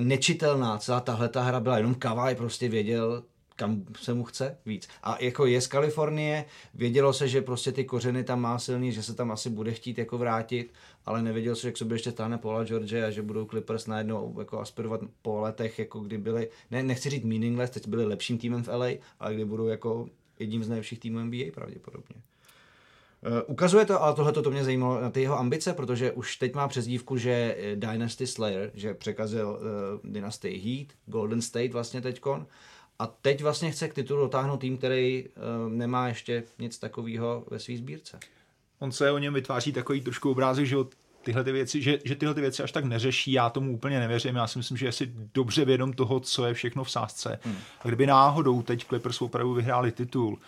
[0.01, 1.77] nečitelná celá tahle ta hra byla.
[1.77, 3.23] Jenom Kavaj prostě věděl,
[3.57, 4.89] kam se mu chce víc.
[5.03, 9.03] A jako je z Kalifornie, vědělo se, že prostě ty kořeny tam má silný, že
[9.03, 10.73] se tam asi bude chtít jako vrátit,
[11.07, 14.37] ale nevěděl se, že k sobě ještě stáhne Paula George a že budou Clippers najednou
[14.39, 18.63] jako aspirovat po letech, jako kdy byli, ne, nechci říct meaningless, teď byli lepším týmem
[18.63, 18.89] v LA,
[19.21, 22.17] ale kdy budou jako jedním z nejlepších týmů NBA pravděpodobně.
[23.27, 26.55] Uh, ukazuje to, ale tohle to mě zajímalo na ty jeho ambice, protože už teď
[26.55, 32.47] má přezdívku, že Dynasty Slayer, že překazil uh, Dynasty Heat, Golden State vlastně teďkon,
[32.99, 37.59] a teď vlastně chce k titulu dotáhnout tým, který uh, nemá ještě nic takového ve
[37.59, 38.19] své sbírce.
[38.79, 40.77] On se o něm vytváří takový trošku obrázek, že
[41.23, 44.37] tyhle ty věci, že, že tyhle ty věci až tak neřeší, já tomu úplně nevěřím.
[44.37, 47.41] Já si myslím, že je si dobře vědom toho, co je všechno v sázce.
[47.43, 47.57] Hmm.
[47.81, 50.39] A kdyby náhodou teď Clippers opravdu vyhráli titul, uh,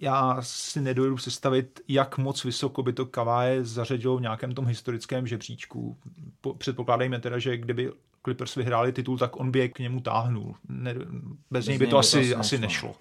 [0.00, 5.26] já si nedovedu představit, jak moc vysoko by to Kavaje zařadilo v nějakém tom historickém
[5.26, 5.96] žebříčku.
[6.58, 7.92] Předpokládejme teda, že kdyby
[8.28, 10.56] Clippers vyhráli titul, tak on by je k němu táhnul.
[10.68, 11.06] Ne, bez,
[11.50, 12.94] bez něj by to, asi, asi nešlo.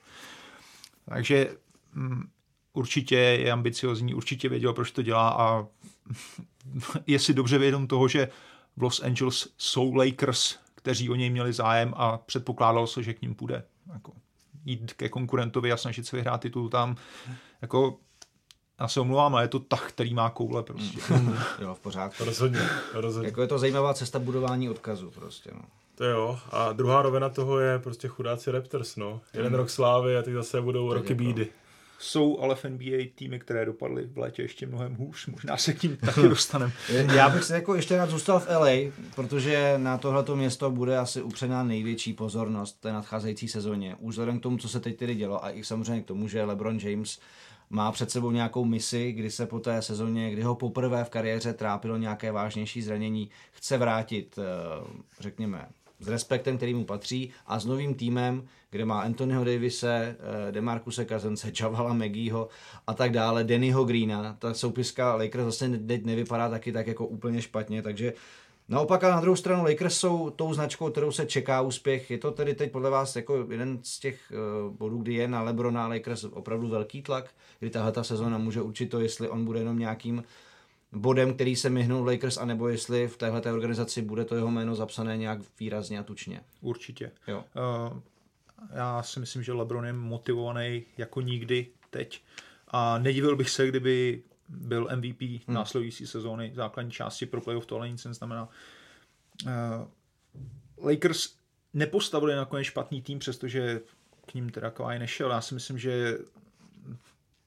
[1.10, 1.52] Takže
[1.94, 2.30] mm,
[2.74, 5.66] určitě je ambiciozní, určitě věděl, proč to dělá a
[7.08, 8.30] je si dobře vědom toho, že
[8.78, 13.22] v Los Angeles jsou Lakers, kteří o něj měli zájem a předpokládalo se, že k
[13.22, 13.64] ním půjde.
[13.94, 14.14] Jako
[14.66, 16.96] jít ke konkurentovi a snažit se vyhrát titul tam.
[17.62, 18.00] Jako
[18.80, 21.14] já se omlouvám, ale je to tak, který má koule prostě.
[21.14, 21.38] Mm.
[21.60, 22.26] jo, v pořádku.
[22.26, 22.60] Rozhodně,
[22.94, 23.28] rozhodně.
[23.28, 25.62] Jako je to zajímavá cesta budování odkazu prostě, no.
[25.96, 26.40] To jo.
[26.50, 29.22] A druhá rovina toho je prostě chudáci Raptors, no.
[29.34, 29.58] Jeden mm.
[29.58, 31.24] rok slávy a teď zase budou tak roky jako.
[31.24, 31.48] bídy.
[32.00, 35.28] Jsou ale v NBA týmy, které dopadly v létě ještě mnohem hůř.
[35.28, 36.74] Možná se k tím taky dostaneme.
[37.16, 41.22] Já bych se jako ještě rád zůstal v LA, protože na tohleto město bude asi
[41.22, 43.96] upřená největší pozornost té nadcházející sezóně.
[44.00, 46.44] Už vzhledem k tomu, co se teď tedy dělo a i samozřejmě k tomu, že
[46.44, 47.20] LeBron James
[47.70, 51.54] má před sebou nějakou misi, kdy se po té sezóně, kdy ho poprvé v kariéře
[51.54, 54.88] trápilo nějaké vážnější zranění, chce vrátit, eh,
[55.20, 55.68] řekněme,
[56.00, 61.06] s respektem, který mu patří a s novým týmem, kde má Anthonyho Davise, eh, Demarcuse
[61.06, 62.48] Kazence, Javala Megího
[62.88, 64.36] a tak dále, Dannyho Greena.
[64.40, 68.14] Ta soupiska Lakers zase teď nevypadá taky tak jako úplně špatně, takže
[68.70, 72.12] Naopak a na druhou stranu Lakers jsou tou značkou, kterou se čeká úspěch.
[72.12, 75.42] Je to tedy teď podle vás jako jeden z těch uh, bodů, kdy je na
[75.42, 79.46] Lebrona a Lakers opravdu velký tlak, kdy tahle ta sezona může určit to, jestli on
[79.46, 80.24] bude jenom nějakým
[80.92, 85.18] bodem, který se myhnul Lakers, anebo jestli v téhle organizaci bude to jeho jméno zapsané
[85.18, 86.42] nějak výrazně a tučně.
[86.62, 87.12] Určitě.
[87.28, 87.44] Jo.
[87.92, 88.00] Uh,
[88.76, 92.22] já si myslím, že LeBron je motivovaný jako nikdy teď
[92.68, 95.56] a nedivil bych se, kdyby byl MVP hmm.
[95.56, 98.50] následující sezóny, základní části pro playoff, tohle nic neznamená.
[99.46, 99.52] Uh,
[100.88, 101.36] Lakers
[101.74, 103.82] nepostavili nakonec špatný tým, přestože
[104.26, 105.32] k ním teda Kawhi nešel.
[105.32, 106.18] Já si myslím, že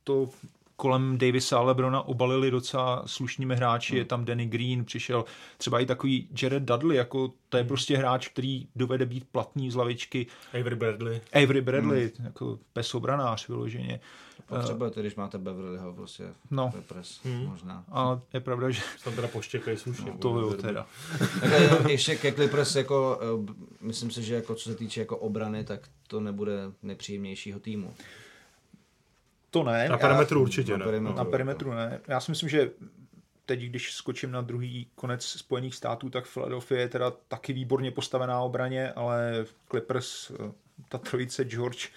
[0.05, 0.31] to
[0.77, 3.99] kolem Davisa a Lebrona obalili docela slušnými hráči, hmm.
[3.99, 5.25] je tam Danny Green, přišel
[5.59, 7.69] třeba i takový Jared Dudley, jako to je hmm.
[7.69, 10.27] prostě hráč, který dovede být platný z lavičky.
[10.61, 11.21] Avery Bradley.
[11.33, 12.27] Avery Bradley, hmm.
[12.27, 14.01] jako pes obranář vyloženě.
[14.51, 16.73] Potřebujete, když máte Beverlyho prostě no.
[16.89, 17.47] pres, hmm.
[17.47, 17.85] možná.
[17.93, 18.83] A je pravda, že...
[19.05, 20.11] Tam teda poštěkají slušně.
[20.11, 20.87] No, to jo, teda.
[21.71, 25.65] tak ještě ke Clippers, jako, eh, myslím si, že jako co se týče jako obrany,
[25.65, 27.95] tak to nebude nepříjemnějšího týmu.
[29.51, 29.89] To ne.
[29.89, 30.85] Na perimetru určitě na ne.
[30.85, 32.01] Perimetru, na perimetru ne.
[32.09, 32.71] Já si myslím, že
[33.47, 38.41] teď, když skočím na druhý konec Spojených států, tak Philadelphia je teda taky výborně postavená
[38.41, 40.53] obraně, ale Clippers, eh,
[40.89, 41.89] ta trojice George,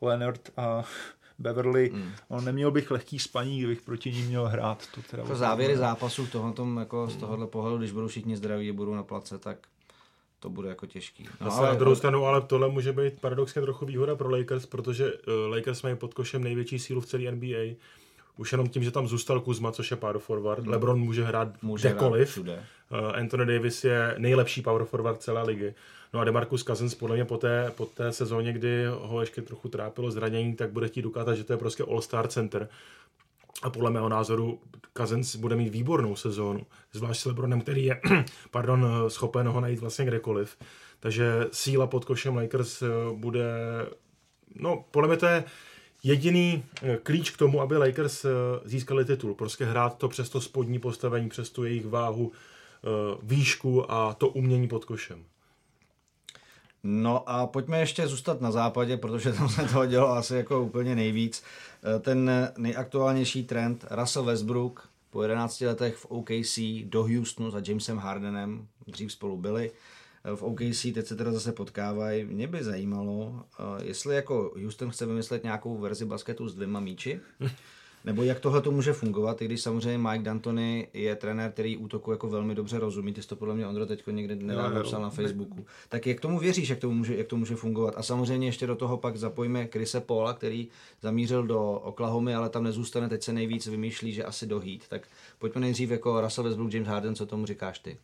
[0.00, 0.84] Leonard a
[1.38, 2.12] Beverly, mm.
[2.30, 4.86] no, neměl bych lehký spaní, kdybych proti ním měl hrát.
[4.94, 8.72] To teda to závěry zápasu tohoto, jako z tohohle pohledu, když budou všichni zdraví a
[8.72, 9.58] budou na place, tak
[10.40, 11.28] to bude jako těžký.
[11.40, 15.12] No, ale, na druhou stranu, ale tohle může být paradoxně trochu výhoda pro Lakers, protože
[15.12, 17.76] uh, Lakers mají pod košem největší sílu v celé NBA.
[18.36, 20.62] Už jenom tím, že tam zůstal Kuzma, což je power forward.
[20.62, 20.72] Hmm.
[20.72, 22.38] LeBron může hrát může kdekoliv.
[22.38, 22.58] Hrát
[23.14, 25.74] Anthony Davis je nejlepší power forward celé ligy.
[26.12, 29.68] No a DeMarcus Cousins podle mě po té, po té sezóně, kdy ho ještě trochu
[29.68, 32.68] trápilo zranění, tak bude chtít dokázat, že to je prostě all-star center.
[33.62, 34.60] A podle mého názoru
[34.96, 38.00] Cousins bude mít výbornou sezónu, zvlášť s Lebronem, který je
[38.50, 40.56] pardon, schopen ho najít vlastně kdekoliv.
[41.00, 43.46] Takže síla pod košem Lakers eh, bude,
[44.54, 45.44] no podle mě to je
[46.02, 48.30] jediný eh, klíč k tomu, aby Lakers eh,
[48.64, 49.34] získali titul.
[49.34, 52.32] Prostě hrát to přes to spodní postavení, přes tu jejich váhu,
[53.22, 55.24] výšku a to umění pod košem.
[56.88, 60.94] No a pojďme ještě zůstat na západě, protože tam se toho dělo asi jako úplně
[60.94, 61.42] nejvíc.
[61.96, 67.98] Eh, ten nejaktuálnější trend, Russell Westbrook po 11 letech v OKC do Houstonu za Jamesem
[67.98, 69.70] Hardenem, dřív spolu byli,
[70.24, 72.24] eh, v OKC teď se teda zase potkávají.
[72.24, 77.20] Mě by zajímalo, eh, jestli jako Houston chce vymyslet nějakou verzi basketu s dvěma míči,
[78.06, 82.10] Nebo jak tohle to může fungovat, i když samozřejmě Mike D'Antoni je trenér, který útoku
[82.10, 85.10] jako velmi dobře rozumí, ty jsi to podle mě Ondro teď někde nedávno psal na
[85.10, 85.66] Facebooku.
[85.88, 87.94] Tak jak tomu věříš, jak to, může, jak to může fungovat?
[87.96, 90.68] A samozřejmě ještě do toho pak zapojíme Krise Paula, který
[91.02, 94.88] zamířil do Oklahomy, ale tam nezůstane, teď se nejvíc vymýšlí, že asi do Heat.
[94.88, 97.96] Tak pojďme nejdřív jako Russell Westbrook, James Harden, co tomu říkáš ty?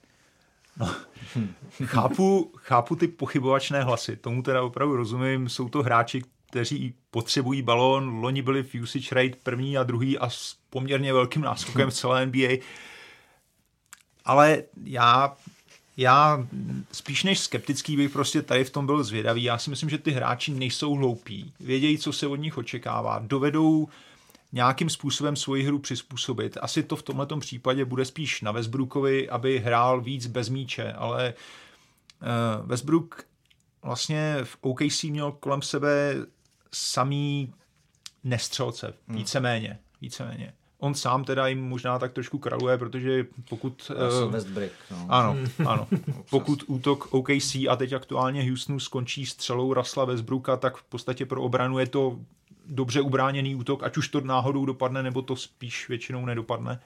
[0.76, 0.94] No,
[1.84, 8.08] chápu, chápu ty pochybovačné hlasy, tomu teda opravdu rozumím, jsou to hráči, kteří potřebují balón.
[8.08, 12.26] Loni byli v usage rate první a druhý a s poměrně velkým náskokem v celé
[12.26, 12.48] NBA.
[14.24, 15.36] Ale já,
[15.96, 16.46] já
[16.92, 19.42] spíš než skeptický bych prostě tady v tom byl zvědavý.
[19.42, 21.52] Já si myslím, že ty hráči nejsou hloupí.
[21.60, 23.18] Vědějí, co se od nich očekává.
[23.18, 23.88] Dovedou
[24.52, 26.58] nějakým způsobem svoji hru přizpůsobit.
[26.60, 31.34] Asi to v tomto případě bude spíš na Westbrookovi, aby hrál víc bez míče, ale
[32.22, 33.24] uh, Westbrook
[33.82, 36.14] vlastně v OKC měl kolem sebe
[36.74, 37.54] samý
[38.24, 39.16] nestřelce, hmm.
[39.16, 40.52] víceméně, víceméně.
[40.78, 43.92] On sám teda jim možná tak trošku kraluje, protože pokud...
[44.24, 45.06] Uh, Westbrick, no.
[45.08, 45.88] Ano, ano.
[46.30, 51.42] pokud útok OKC a teď aktuálně Houstonu skončí střelou Rasla Westbrooka, tak v podstatě pro
[51.42, 52.18] obranu je to
[52.66, 56.80] dobře ubráněný útok, ať už to náhodou dopadne, nebo to spíš většinou nedopadne.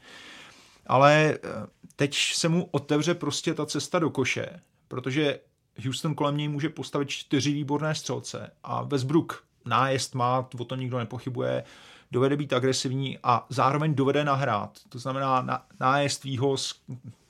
[0.86, 1.48] Ale eh,
[1.96, 5.40] teď se mu otevře prostě ta cesta do koše, protože
[5.84, 10.98] Houston kolem něj může postavit čtyři výborné střelce a Westbrook nájezd má, o tom nikdo
[10.98, 11.64] nepochybuje,
[12.10, 14.78] dovede být agresivní a zároveň dovede nahrát.
[14.88, 16.74] To znamená nájezd výhoz,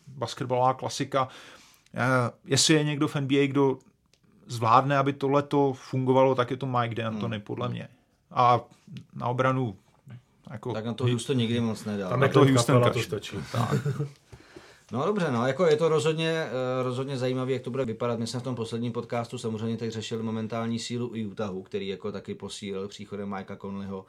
[0.06, 1.28] basketbalová klasika.
[1.94, 3.78] Eh, jestli je někdo v NBA, kdo
[4.46, 7.44] zvládne, aby tohleto fungovalo, tak je to Mike D'Antoni, hmm.
[7.44, 7.88] podle mě.
[8.30, 8.60] A
[9.14, 9.76] na obranu
[10.50, 10.72] jako...
[10.72, 12.10] Tak na to Houston nikdy moc nedal.
[12.10, 13.36] Tam je to Houston to stačí.
[13.52, 13.70] Tak.
[14.92, 18.18] No dobře, no jako je to rozhodně, eh, rozhodně zajímavé, jak to bude vypadat.
[18.18, 22.12] My jsme v tom posledním podcastu samozřejmě teď řešili momentální sílu i Utahu, který jako
[22.12, 24.06] taky posílil příchodem Mikea Conleyho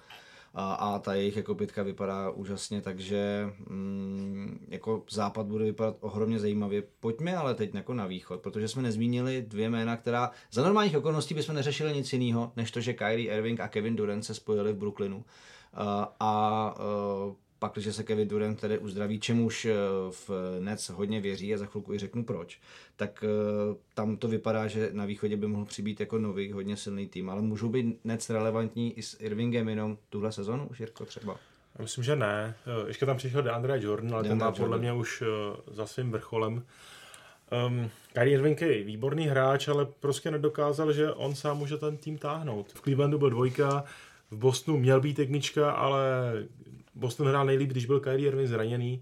[0.53, 6.39] a, a ta jejich jako pětka vypadá úžasně, takže mm, jako západ bude vypadat ohromně
[6.39, 6.83] zajímavě.
[6.99, 11.33] Pojďme ale teď jako na východ, protože jsme nezmínili dvě jména, která za normálních okolností
[11.33, 14.77] bychom neřešili nic jiného, než to, že Kyrie Irving a Kevin Durant se spojili v
[14.77, 15.17] Brooklynu.
[15.17, 15.23] Uh,
[16.19, 16.75] a
[17.27, 19.75] uh, pak, když se Kevin Durant tedy uzdraví, čemuž eh,
[20.11, 22.59] v Nets hodně věří a za chvilku i řeknu proč,
[22.95, 27.07] tak eh, tam to vypadá, že na východě by mohl přibýt jako nový, hodně silný
[27.07, 31.37] tým, ale můžou být Nets relevantní i s Irvingem jenom tuhle sezonu, už Jirko třeba?
[31.75, 32.55] Já myslím, že ne.
[32.65, 35.23] Eh, ještě tam přišel DeAndre Jordan, ale ten má podle mě už
[35.71, 36.63] za svým vrcholem.
[37.67, 42.17] Um, Kyrie Irving je výborný hráč, ale prostě nedokázal, že on sám může ten tým
[42.17, 42.71] táhnout.
[42.73, 43.83] V Clevelandu byl dvojka,
[44.31, 46.01] v Bostonu měl být jednička, ale
[46.97, 49.01] Boston hrál nejlíp, když byl Kyrie Irving zraněný.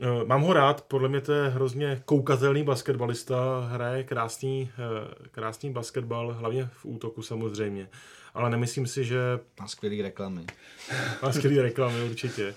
[0.00, 5.72] Eh, mám ho rád, podle mě to je hrozně koukatelný basketbalista, hraje krásný, eh, krásný
[5.72, 7.88] basketbal, hlavně v útoku samozřejmě.
[8.34, 9.18] Ale nemyslím si, že...
[9.60, 10.46] Má skvělý reklamy.
[11.22, 12.54] Má skvělý reklamy, určitě.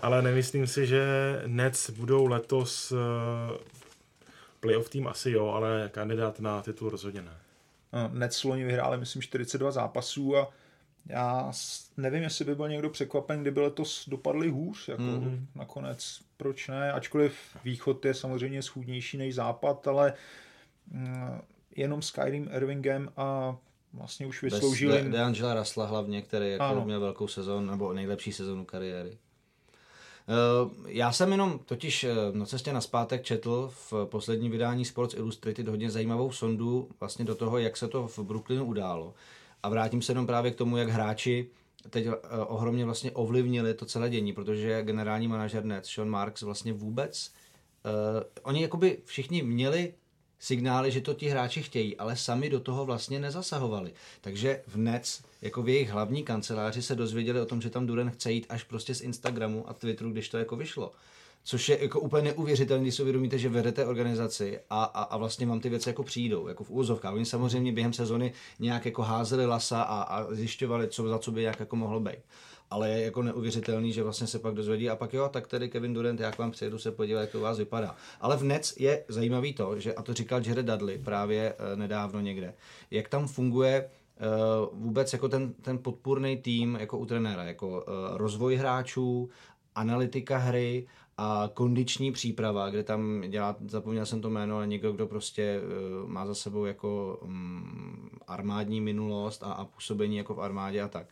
[0.00, 1.02] Ale nemyslím si, že
[1.46, 3.58] Nets budou letos eh,
[4.60, 7.36] playoff tým asi jo, ale kandidát na titul rozhodně ne.
[8.12, 10.48] Nets loni vyhráli, myslím, 42 zápasů a
[11.06, 11.52] já
[11.96, 15.46] nevím, jestli by byl někdo překvapen, kdyby letos dopadli hůř, jako mm.
[15.54, 17.34] nakonec, proč ne, ačkoliv
[17.64, 20.14] východ je samozřejmě schůdnější než západ, ale
[20.90, 21.40] mm,
[21.76, 23.56] jenom s Kyrie Irvingem a
[23.92, 24.90] vlastně už vysloužil...
[24.92, 26.84] Bez De- DeAngela Rasla hlavně, který jako ano.
[26.84, 29.18] měl velkou sezon, nebo nejlepší sezonu kariéry.
[30.28, 35.14] Eh, já jsem jenom totiž eh, na cestě na zpátek četl v posledním vydání Sports
[35.14, 39.14] Illustrated hodně zajímavou sondu vlastně do toho, jak se to v Brooklynu událo.
[39.62, 41.50] A vrátím se jenom právě k tomu, jak hráči
[41.90, 42.12] teď uh,
[42.46, 47.32] ohromně vlastně ovlivnili to celé dění, protože generální manažer Nets, Sean Marks, vlastně vůbec,
[47.84, 49.94] uh, oni jakoby všichni měli
[50.38, 53.92] signály, že to ti hráči chtějí, ale sami do toho vlastně nezasahovali.
[54.20, 58.10] Takže v Nets, jako v jejich hlavní kanceláři, se dozvěděli o tom, že tam Duren
[58.10, 60.92] chce jít až prostě z Instagramu a Twitteru, když to jako vyšlo.
[61.44, 65.46] Což je jako úplně neuvěřitelné, když si uvědomíte, že vedete organizaci a, a, a vlastně
[65.46, 67.14] vám ty věci jako přijdou, jako v úzovkách.
[67.14, 71.42] Oni samozřejmě během sezony nějak jako házeli lasa a, a zjišťovali, co za co by
[71.42, 72.18] jak jako mohlo být.
[72.70, 75.94] Ale je jako neuvěřitelný, že vlastně se pak dozvědí a pak jo, tak tedy Kevin
[75.94, 77.96] Durant, já k vám přijedu se podívat, jak to u vás vypadá.
[78.20, 82.20] Ale v Nets je zajímavý to, že, a to říkal Jared Dudley právě e, nedávno
[82.20, 82.54] někde,
[82.90, 87.82] jak tam funguje Uh, vůbec jako ten, ten podpůrný tým jako u trenéra, jako uh,
[88.16, 89.30] rozvoj hráčů,
[89.74, 95.06] analytika hry a kondiční příprava, kde tam dělá, zapomněl jsem to jméno, ale někdo, kdo
[95.06, 100.82] prostě uh, má za sebou jako um, armádní minulost a, a působení jako v armádě
[100.82, 101.06] a tak.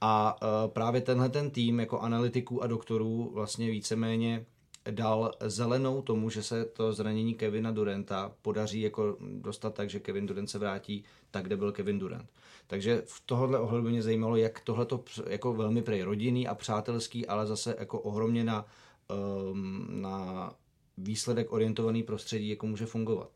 [0.00, 4.46] A uh, právě tenhle ten tým jako analytiků a doktorů vlastně víceméně
[4.90, 10.26] dal zelenou tomu, že se to zranění Kevina Duranta podaří jako dostat tak, že Kevin
[10.26, 12.28] Durant se vrátí tak, kde byl Kevin Durant.
[12.66, 17.26] Takže v tohohle ohledu mě zajímalo, jak tohle to jako velmi prej rodinný a přátelský,
[17.26, 18.66] ale zase jako ohromně na
[19.10, 20.54] um, na
[20.98, 23.30] výsledek orientovaný prostředí jako může fungovat.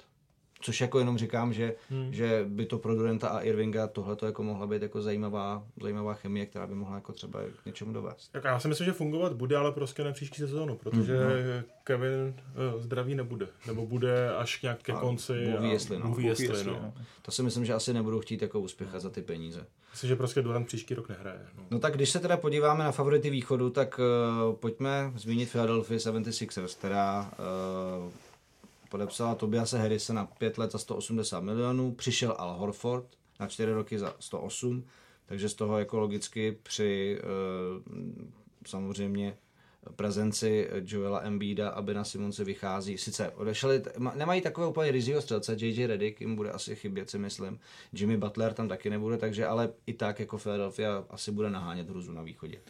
[0.62, 2.12] Což jako jenom říkám, že, hmm.
[2.12, 6.14] že by to pro Durenta a Irvinga tohle to jako mohla být jako zajímavá, zajímavá
[6.14, 8.32] chemie, která by mohla jako třeba k něčemu dovést.
[8.32, 11.62] Tak já si myslím, že fungovat bude, ale prostě na příští sezónu, protože hmm.
[11.84, 12.34] Kevin
[12.74, 13.46] uh, zdravý nebude.
[13.66, 15.32] Nebo bude až nějak ke konci.
[15.50, 16.06] Bůh ví, jestli, no.
[16.06, 16.94] Bůh ví, jestli, jestli, no.
[17.22, 19.66] To si myslím, že asi nebudou chtít jako úspěchat za ty peníze.
[19.90, 21.40] Myslím, že prostě Durant příští rok nehraje.
[21.58, 21.64] No.
[21.70, 24.00] no tak když se teda podíváme na favority východu, tak
[24.48, 27.30] uh, pojďme zmínit Philadelphia 76ers, která
[28.04, 28.12] uh,
[28.92, 33.06] podepsala Tobiase Harrisa na 5 let za 180 milionů, přišel Al Horford
[33.40, 34.84] na 4 roky za 108,
[35.26, 38.02] takže z toho jako logicky při uh,
[38.66, 39.36] samozřejmě
[39.96, 42.98] prezenci Joela Embida a Bena Simonce vychází.
[42.98, 43.82] Sice odešli,
[44.14, 47.60] nemají takové úplně rizího střelce, JJ Redick jim bude asi chybět, si myslím.
[47.92, 52.12] Jimmy Butler tam taky nebude, takže ale i tak jako Philadelphia asi bude nahánět hruzu
[52.12, 52.60] na východě.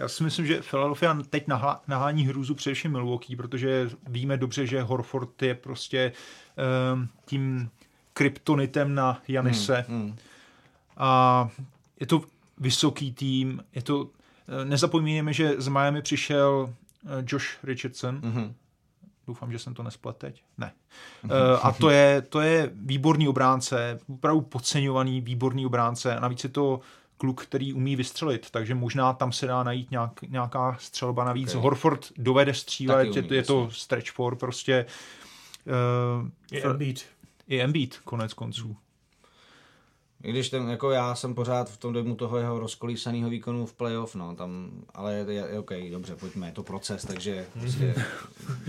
[0.00, 1.44] Já si myslím, že Philadelphia teď
[1.86, 6.12] nahání hrůzu především Milwaukee, protože víme dobře, že Horford je prostě
[6.94, 7.70] um, tím
[8.12, 9.84] kryptonitem na Janise.
[9.88, 10.16] Hmm, hmm.
[10.96, 11.48] A
[12.00, 12.22] je to
[12.58, 14.10] vysoký tým, je to
[14.50, 16.74] Eh, nezapomínáme, že z Miami přišel
[17.06, 18.20] eh, Josh Richardson.
[18.20, 18.52] Mm-hmm.
[19.26, 20.42] Doufám, že jsem to nesplet teď.
[20.58, 20.72] Ne.
[21.24, 21.58] Mm-hmm.
[21.62, 26.16] A to je, to je výborný obránce, opravdu podceňovaný výborný obránce.
[26.16, 26.80] A navíc je to
[27.20, 31.48] kluk, který umí vystřelit, takže možná tam se dá najít nějak, nějaká střelba navíc.
[31.48, 31.62] Okay.
[31.62, 34.86] Horford dovede střílet, umí, je, je to stretch for prostě.
[36.22, 37.04] Uh, je Embiid.
[37.48, 38.76] Je Embiid, konec konců.
[40.22, 43.72] I když ten, jako já jsem pořád v tom dojmu toho jeho rozkolísaného výkonu v
[43.72, 47.94] playoff, no, tam, ale je, je, OK, dobře, pojďme, je to proces, takže prostě,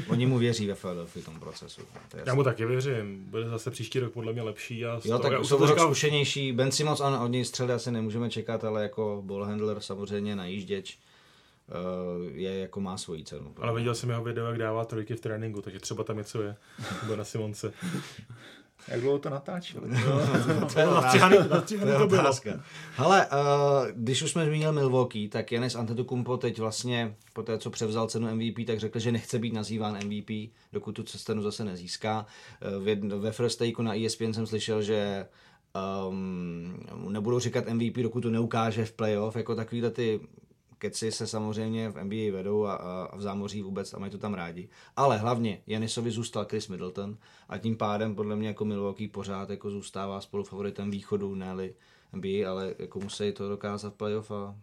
[0.08, 1.82] oni mu věří ve Philadelphia tom procesu.
[2.10, 4.86] To já mu taky věřím, bude zase příští rok podle mě lepší.
[4.86, 8.64] A jo, tak jsou rok zkušenější, Ben Simmons, ano, od něj střely asi nemůžeme čekat,
[8.64, 11.00] ale jako ball handler samozřejmě najížděč
[11.68, 13.54] uh, je jako má svoji cenu.
[13.62, 16.56] Ale viděl jsem jeho video, jak dává trojky v tréninku, takže třeba tam něco je,
[17.02, 17.74] nebo na Simonce.
[18.88, 19.90] Jak dlouho to natáčeli?
[20.74, 21.30] to je otázka.
[21.80, 22.52] To je otázka.
[22.96, 27.70] Hele, uh, když už jsme zmínili Milwaukee, tak Janis Antetokounmpo teď vlastně po té, co
[27.70, 32.26] převzal cenu MVP, tak řekl, že nechce být nazýván MVP, dokud tu cenu zase nezíská.
[32.78, 35.26] Uh, ve First Takeu na ESPN jsem slyšel, že
[36.08, 40.20] um, nebudou říkat MVP, dokud to neukáže v playoff, jako takovýhle ty
[40.82, 44.34] keci se samozřejmě v NBA vedou a, a v zámoří vůbec a mají to tam
[44.34, 44.70] rádi.
[44.96, 47.18] Ale hlavně Janisovi zůstal Chris Middleton
[47.50, 51.56] a tím pádem podle mě jako Milwaukee pořád jako zůstává spolufavoritem východu, ne
[52.14, 54.56] NBA, ale jako musí to dokázat playoff a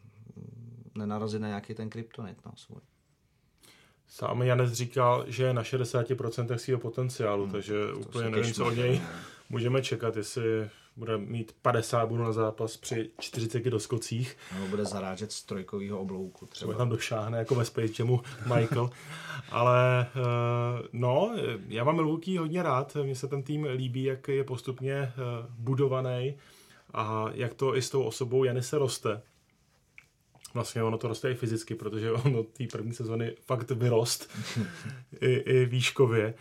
[0.94, 2.80] nenarazit na nějaký ten kryptonit no, svůj.
[4.08, 8.76] Sám Janes říkal, že je na 60% svého potenciálu, hmm, takže úplně nevím, co od
[8.76, 9.00] něj
[9.48, 14.36] můžeme čekat, jestli bude mít 50 bodů na zápas při 40 doskocích.
[14.54, 16.46] Nebo bude zarážet z trojkového oblouku.
[16.46, 16.72] Třeba.
[16.72, 18.20] třeba tam došáhne jako ve Space Jamu
[18.54, 18.90] Michael.
[19.50, 21.36] Ale uh, no,
[21.68, 22.96] já mám Milwaukee hodně rád.
[23.02, 26.34] Mně se ten tým líbí, jak je postupně uh, budovaný
[26.94, 29.22] a jak to i s tou osobou Janise roste.
[30.54, 34.30] Vlastně ono to roste i fyzicky, protože ono té první sezony fakt vyrost
[35.20, 36.34] i, i výškově.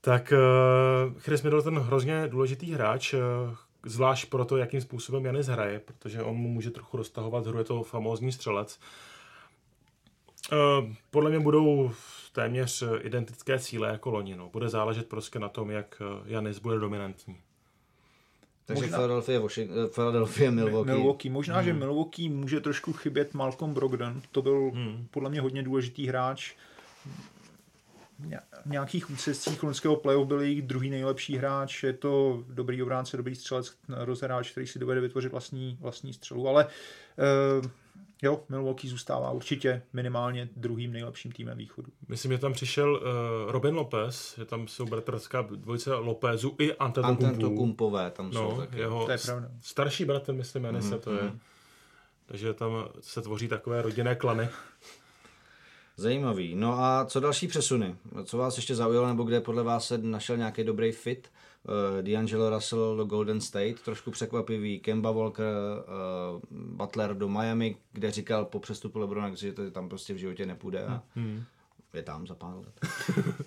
[0.00, 3.14] Tak uh, Chris Middleton hrozně důležitý hráč,
[3.86, 7.64] zvlášť pro to, jakým způsobem Janis hraje, protože on mu může trochu roztahovat hru, je
[7.64, 8.80] to famózní střelec.
[10.52, 11.92] Uh, podle mě budou
[12.32, 14.36] téměř identické cíle jako loni.
[14.36, 14.48] No.
[14.48, 17.36] Bude záležet prostě na tom, jak Janis bude dominantní.
[18.66, 20.92] Takže možná, Philadelphia, Washington, Philadelphia, Milwaukee.
[20.92, 21.30] Milwaukee.
[21.30, 21.64] Možná, hmm.
[21.64, 24.22] že Milwaukee může trošku chybět Malcolm Brogdon.
[24.32, 25.06] To byl hmm.
[25.10, 26.54] podle mě hodně důležitý hráč
[28.66, 33.76] nějakých úcestích loňského playoff byl jejich druhý nejlepší hráč, je to dobrý obránce, dobrý střelec,
[33.88, 37.66] rozhráč, který si dovede vytvořit vlastní, vlastní střelu, ale uh,
[38.22, 41.92] jo, Milwaukee zůstává určitě minimálně druhým nejlepším týmem východu.
[42.08, 48.10] Myslím, že tam přišel uh, Robin Lopez, že tam jsou bratrská dvojice Lopezu i Antetokumpové
[48.10, 48.78] tam jsou no, taky.
[48.78, 49.48] Jeho to je pravda.
[49.60, 51.00] Starší bratr, myslím, Janise mm-hmm.
[51.00, 51.22] to je.
[51.22, 51.38] Mhm.
[52.26, 54.48] Takže tam se tvoří takové rodinné klany.
[55.98, 56.54] Zajímavý.
[56.54, 57.96] No a co další přesuny?
[58.24, 61.30] Co vás ještě zaujalo, nebo kde podle vás se našel nějaký dobrý fit?
[61.68, 64.80] Uh, D'Angelo Russell do Golden State, trošku překvapivý.
[64.80, 70.14] Kemba Walker, uh, Butler do Miami, kde říkal po přestupu Lebrona, že to tam prostě
[70.14, 71.44] v životě nepůjde a hmm.
[71.94, 72.80] je tam za pár let.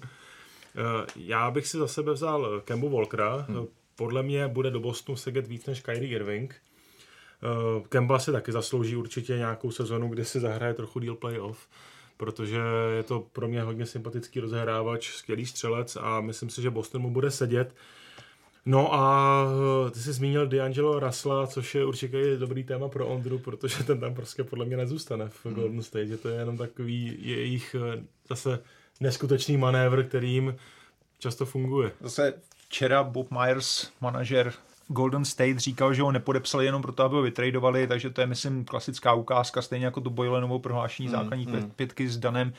[0.76, 3.46] Eh, já bych si za sebe vzal Kembu Walkera.
[3.50, 3.66] Hmm.
[3.96, 6.56] Podle mě bude do Bostonu sedět víc než Kyrie Irving.
[7.90, 11.68] Kemba si taky zaslouží určitě nějakou sezonu, kde si zahraje trochu díl playoff
[12.22, 12.62] protože
[12.98, 17.10] je to pro mě hodně sympatický rozehrávač, skvělý střelec a myslím si, že Boston mu
[17.12, 17.76] bude sedět.
[18.66, 19.46] No a
[19.92, 24.16] ty jsi zmínil D'Angelo Russella, což je určitě dobrý téma pro Ondru, protože ten tam
[24.16, 25.56] prostě podle mě nezůstane v hmm.
[25.56, 28.60] Golden State, že to je jenom takový jejich eh, zase
[29.00, 30.56] neskutečný manévr, kterým
[31.20, 31.92] často funguje.
[32.02, 32.34] Zase
[32.68, 34.54] včera Bob Myers, manažer
[34.92, 38.66] Golden State říkal, že ho nepodepsali jenom proto, aby ho vytradovali, takže to je, myslím,
[38.66, 41.72] klasická ukázka, stejně jako to Boylenovo prohlášení mm, základní mm.
[41.72, 42.54] pětky s Danem,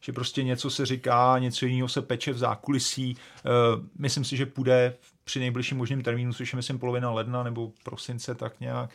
[0.00, 3.16] že prostě něco se říká, něco jiného se peče v zákulisí.
[3.16, 4.94] Uh, myslím si, že půjde
[5.24, 8.90] při nejbližším možným termínu, což je myslím polovina ledna nebo prosince, tak nějak.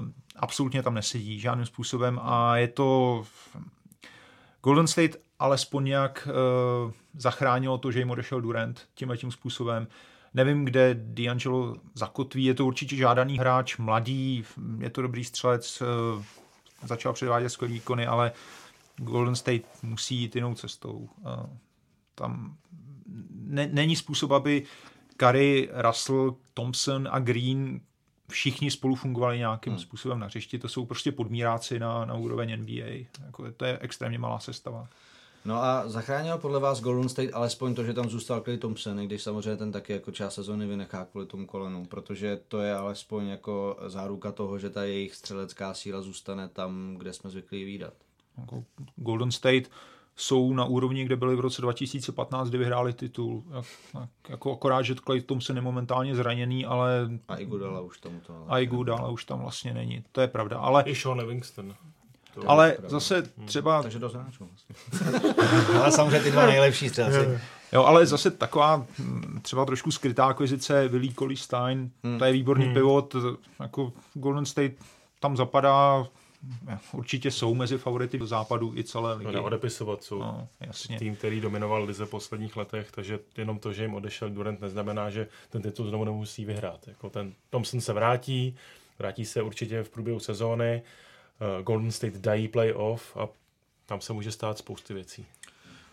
[0.00, 3.24] Uh, absolutně tam nesedí žádným způsobem a je to
[4.62, 9.86] Golden State alespoň nějak uh, zachránilo to, že jim odešel Durant tímhle tím způsobem.
[10.36, 14.44] Nevím, kde D'Angelo zakotví, je to určitě žádaný hráč, mladý,
[14.78, 16.24] je to dobrý střelec, eh,
[16.86, 18.32] začal předvádět skvělý výkony, ale
[18.96, 21.08] Golden State musí jít jinou cestou.
[21.26, 21.46] Eh,
[22.14, 22.56] tam
[23.30, 24.62] ne, není způsob, aby
[25.16, 27.80] Curry, Russell, Thompson a Green
[28.28, 29.80] všichni spolu fungovali nějakým hmm.
[29.80, 30.58] způsobem na hřišti.
[30.58, 33.06] To jsou prostě podmíráci na, na úroveň NBA.
[33.26, 34.88] Jako, to je extrémně malá sestava.
[35.46, 39.22] No a zachránil podle vás Golden State alespoň to, že tam zůstal Clay Thompson, když
[39.22, 43.76] samozřejmě ten taky jako část sezóny vynechá kvůli tomu kolenu, protože to je alespoň jako
[43.86, 47.94] záruka toho, že ta jejich střelecká síla zůstane tam, kde jsme zvyklí výdat.
[48.38, 48.64] Jako
[48.96, 49.70] Golden State
[50.16, 53.44] jsou na úrovni, kde byli v roce 2015, kdy vyhráli titul.
[54.28, 57.10] Jako akorát, že Clay Thompson je momentálně zraněný, ale...
[57.28, 58.44] A Igudala už tam to...
[58.48, 60.04] A Igudala už tam vlastně není.
[60.12, 60.82] To je pravda, ale...
[60.82, 61.74] I Sean Livingston.
[62.40, 62.88] To ale pravda.
[62.88, 63.46] zase hmm.
[63.46, 63.82] třeba...
[63.82, 64.74] Takže do hráčů vlastně.
[65.80, 67.40] ale samozřejmě ty dva nejlepší střelci.
[67.72, 72.18] Jo, ale zase taková hm, třeba trošku skrytá akvizice Willy Coley Stein, hmm.
[72.18, 72.74] to je výborný hmm.
[72.74, 73.16] pivot,
[73.60, 74.72] jako Golden State
[75.20, 76.06] tam zapadá,
[76.92, 79.32] určitě jsou mezi favority do západu i celé ligy.
[79.32, 80.98] No, odepisovat jsou no, jasně.
[80.98, 85.10] tým, který dominoval lize v posledních letech, takže jenom to, že jim odešel Durant, neznamená,
[85.10, 86.88] že ten titul znovu nemusí vyhrát.
[86.88, 88.56] Jako ten Thompson se vrátí,
[88.98, 90.82] vrátí se určitě v průběhu sezóny,
[91.62, 93.28] Golden State dají playoff a
[93.86, 95.26] tam se může stát spousty věcí.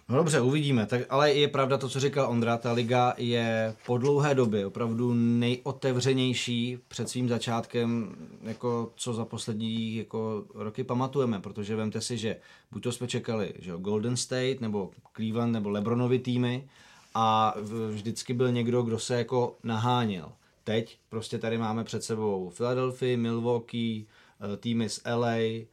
[0.10, 0.86] No dobře, uvidíme.
[0.86, 5.14] Tak, ale je pravda to, co říkal Ondra, ta liga je po dlouhé době opravdu
[5.14, 12.38] nejotevřenější před svým začátkem, jako co za poslední jako roky pamatujeme, protože vemte si, že
[12.72, 16.68] buď to jsme čekali, že Golden State, nebo Cleveland, nebo Lebronovi týmy
[17.16, 17.56] a
[17.90, 20.32] vždycky byl někdo, kdo se jako naháněl.
[20.64, 24.23] Teď prostě tady máme před sebou Philadelphia, Milwaukee, eh,
[24.58, 25.66] týmy z LA,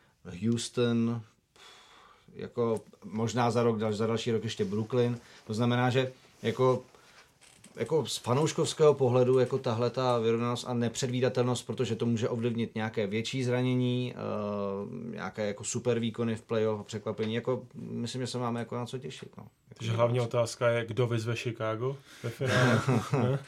[0.45, 1.23] Houston,
[2.35, 5.19] jako možná za rok, za další rok ještě Brooklyn.
[5.47, 6.13] To znamená, že
[6.43, 6.83] jako
[7.77, 13.07] jako z fanouškovského pohledu jako tahle ta vyrovnanost a nepředvídatelnost, protože to může ovlivnit nějaké
[13.07, 17.35] větší zranění, uh, nějaké jako super výkony v playoff a překvapení.
[17.35, 19.37] Jako, myslím, že se máme jako na co těšit.
[19.37, 19.47] No.
[19.81, 22.81] Takže hlavní otázka je, kdo vyzve Chicago ve finále.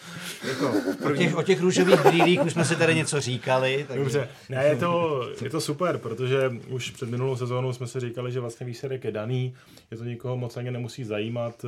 [0.48, 0.72] jako,
[1.06, 3.84] o, těch, o těch růžových brýlích už jsme si tady něco říkali.
[3.88, 4.02] Takže...
[4.02, 8.32] Dobře, ne, je to, je to super, protože už před minulou sezónou jsme si říkali,
[8.32, 9.54] že vlastně výsledek je daný,
[9.90, 11.64] je to nikoho moc ani nemusí zajímat.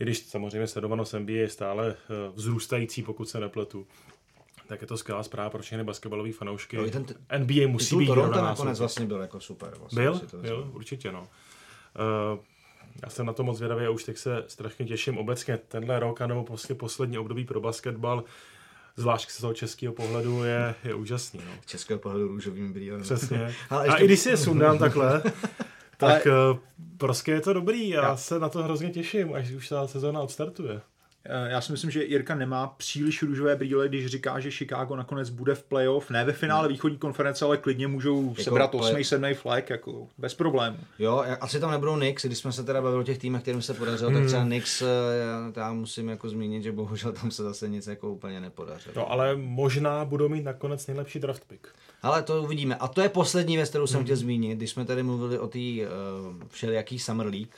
[0.00, 3.86] I když samozřejmě sledovanost NBA je stále eh, vzrůstající, pokud se nepletu,
[4.66, 6.76] tak je to skvělá zpráva pro všechny basketbalové fanoušky.
[6.76, 9.74] No, ten t- NBA musí být Toronto nakonec vlastně byl jako super.
[9.78, 10.20] Vlastně byl?
[10.40, 11.20] Byl, určitě no.
[11.22, 12.38] Uh,
[13.02, 15.58] já jsem na to moc vědavý a už teď se strašně těším obecně.
[15.68, 18.24] Tenhle rok, nebo prostě poslední období pro basketbal,
[18.96, 21.40] zvlášť z toho českého pohledu, je, je úžasný.
[21.46, 21.52] No.
[21.66, 23.02] Českého pohledu růžovým brýlem.
[23.02, 23.54] Přesně.
[23.70, 23.96] a, ještě...
[23.96, 25.22] a i když si je sundám takhle,
[25.96, 26.58] tak Ale...
[26.98, 30.20] prostě je to dobrý, já, já se na to hrozně těším, až už ta sezóna
[30.20, 30.80] odstartuje.
[31.28, 35.30] Eh, já si myslím, že Jirka nemá příliš růžové brýle, když říká, že Chicago nakonec
[35.30, 36.72] bude v playoff, ne ve finále hmm.
[36.72, 39.04] východní konference, ale klidně můžou jako sebrat 8.
[39.04, 39.34] 7.
[39.34, 40.78] flag, jako bez problémů.
[40.98, 43.74] Jo, asi tam nebudou Knicks, když jsme se teda bavili o těch týmech, kterým se
[43.74, 44.20] podařilo, hmm.
[44.20, 44.86] tak třeba Knicks, eh,
[45.56, 48.94] já musím jako zmínit, že bohužel tam se zase nic jako úplně nepodařilo.
[48.96, 51.68] No, ale možná budou mít nakonec nejlepší draft pick.
[52.02, 52.74] Ale to uvidíme.
[52.76, 54.04] A to je poslední věc, kterou jsem hmm.
[54.04, 57.54] chtěl zmínit, když jsme tady mluvili o té uh, všelijaký Summer League,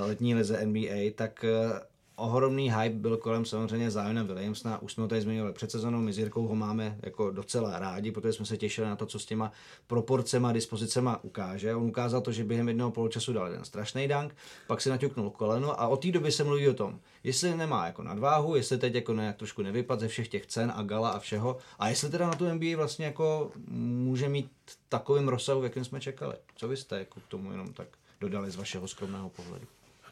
[0.00, 1.78] uh, letní lize NBA, tak uh,
[2.22, 6.12] ohromný hype byl kolem samozřejmě Ziona Williamsona, už jsme ho tady zmiňovali před sezónou, my
[6.12, 9.26] s Jirkou ho máme jako docela rádi, protože jsme se těšili na to, co s
[9.26, 9.52] těma
[9.86, 11.74] proporcema, dispozicema ukáže.
[11.74, 15.80] On ukázal to, že během jednoho poločasu dal jeden strašný dank, pak si naťuknul koleno
[15.80, 19.14] a od té doby se mluví o tom, jestli nemá jako nadváhu, jestli teď jako
[19.14, 22.34] nějak trošku nevypad ze všech těch cen a gala a všeho, a jestli teda na
[22.34, 24.50] tu NBA vlastně jako může mít
[24.88, 26.34] takovým rozsahu, jakým jsme čekali.
[26.56, 27.88] Co vy jste jako k tomu jenom tak
[28.20, 29.66] dodali z vašeho skromného pohledu?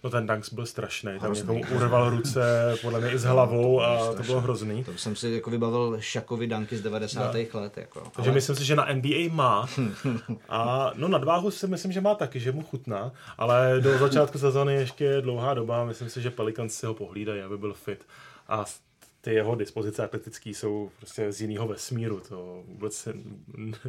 [0.05, 4.15] No ten Dunks byl strašný, tam někomu urval ruce, podle mě i s hlavou a
[4.15, 4.85] to bylo hrozný.
[4.85, 7.35] To jsem si jako vybavil Šakovi Dunky z 90.
[7.55, 7.61] No.
[7.61, 7.77] let.
[7.77, 8.01] Jako.
[8.01, 8.35] Takže ale...
[8.35, 9.67] myslím si, že na NBA má.
[10.49, 14.75] A no nadváhu si myslím, že má taky, že mu chutná, ale do začátku sezóny
[14.75, 18.07] ještě dlouhá doba, myslím si, že Pelicans si ho pohlídají, aby byl fit.
[18.49, 18.65] A
[19.21, 22.21] ty jeho dispozice atletické jsou prostě z jiného vesmíru.
[22.29, 23.09] To vůbec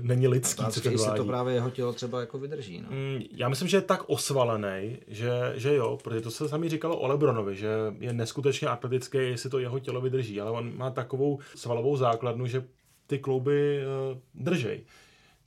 [0.01, 2.81] není lidský, co to to právě jeho tělo třeba jako vydrží.
[2.81, 2.89] No.
[2.89, 6.97] Mm, já myslím, že je tak osvalený, že, že jo, protože to se sami říkalo
[6.97, 7.69] o Lebronovi, že
[7.99, 12.63] je neskutečně atletický, jestli to jeho tělo vydrží, ale on má takovou svalovou základnu, že
[13.07, 14.83] ty klouby uh, držej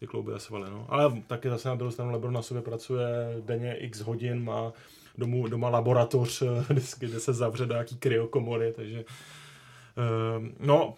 [0.00, 0.70] ty klouby a svaly.
[0.70, 0.86] No.
[0.88, 3.06] Ale taky zase na druhou stranu Lebron na sobě pracuje
[3.40, 4.72] denně x hodin, má
[5.18, 6.42] domů, doma laboratoř,
[6.98, 9.04] kde se zavře do nějaký kryokomory, takže
[10.60, 10.94] no,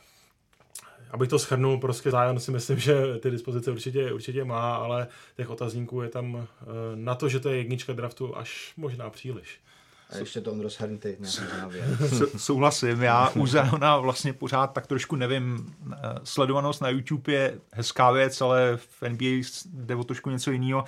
[1.11, 5.51] abych to shrnul, prostě Zion si myslím, že ty dispozice určitě, určitě má, ale těch
[5.51, 9.61] otazníků je tam eh, na to, že to je jednička draftu až možná příliš.
[10.11, 11.09] A ještě to on rozhrnutý
[12.37, 18.11] Souhlasím, já u Zajona vlastně pořád tak trošku nevím, eh, sledovanost na YouTube je hezká
[18.11, 20.85] věc, ale v NBA jde o trošku něco jiného.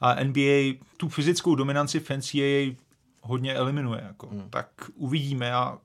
[0.00, 2.74] A NBA tu fyzickou dominanci v NCAA
[3.22, 4.00] hodně eliminuje.
[4.06, 4.26] Jako.
[4.26, 4.50] Hmm.
[4.50, 5.78] Tak uvidíme a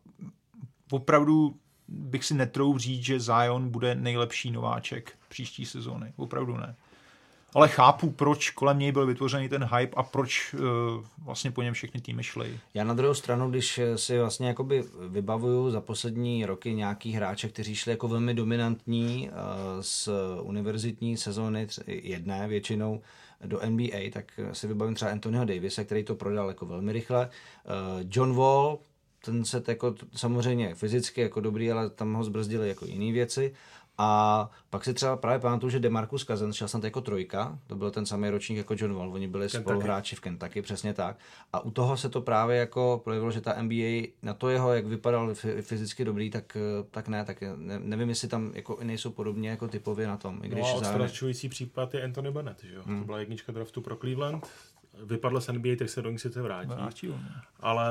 [0.92, 1.56] opravdu
[1.94, 6.14] bych si netroub říct, že Zion bude nejlepší nováček příští sezóny.
[6.16, 6.76] Opravdu ne.
[7.56, 10.60] Ale chápu, proč kolem něj byl vytvořený ten hype a proč uh,
[11.18, 12.60] vlastně po něm všechny týmy šly.
[12.74, 17.76] Já na druhou stranu, když si vlastně jakoby vybavuju za poslední roky nějaký hráče, kteří
[17.76, 19.36] šli jako velmi dominantní uh,
[19.82, 20.10] z
[20.42, 23.02] univerzitní sezóny jedné většinou
[23.46, 27.30] do NBA, tak si vybavím třeba Anthonyho Davise, který to prodal jako velmi rychle.
[27.30, 28.80] Uh, John Wall,
[29.26, 33.54] ten set jako samozřejmě fyzicky jako dobrý, ale tam ho zbrzdili jako jiné věci.
[33.98, 37.92] A pak si třeba právě pamatuju, že Demarcus Cousins šel jsem jako trojka, to byl
[37.92, 39.64] ten samý ročník jako John Wall, oni byli Kentucky.
[39.64, 41.18] spoluhráči v Kentucky, přesně tak.
[41.54, 44.86] A u toho se to právě jako projevilo, že ta NBA na to jeho, jak
[44.86, 46.58] vypadal fyzicky dobrý, tak,
[46.92, 50.40] tak ne, tak ne, nevím, jestli tam jako nejsou podobně jako typově na tom.
[50.44, 52.82] I když no a odstrašující případ je Anthony Bennett, že jo?
[52.86, 53.00] Hmm.
[53.00, 54.48] To byla jednička draftu pro Cleveland,
[55.04, 56.70] vypadl z NBA, tak se do ní sice vrátí.
[56.70, 57.14] vrátí
[57.60, 57.90] ale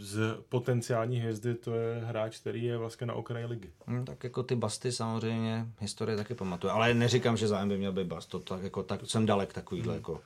[0.00, 3.70] z potenciální hvězdy to je hráč, který je vlastně na okraji ligy.
[3.86, 7.92] Hmm, tak jako ty basty samozřejmě historie taky pamatuje, ale neříkám, že zájem by měl
[7.92, 9.98] být bast, to tak, jako, tak jsem dalek takovýhle hmm.
[9.98, 10.20] jako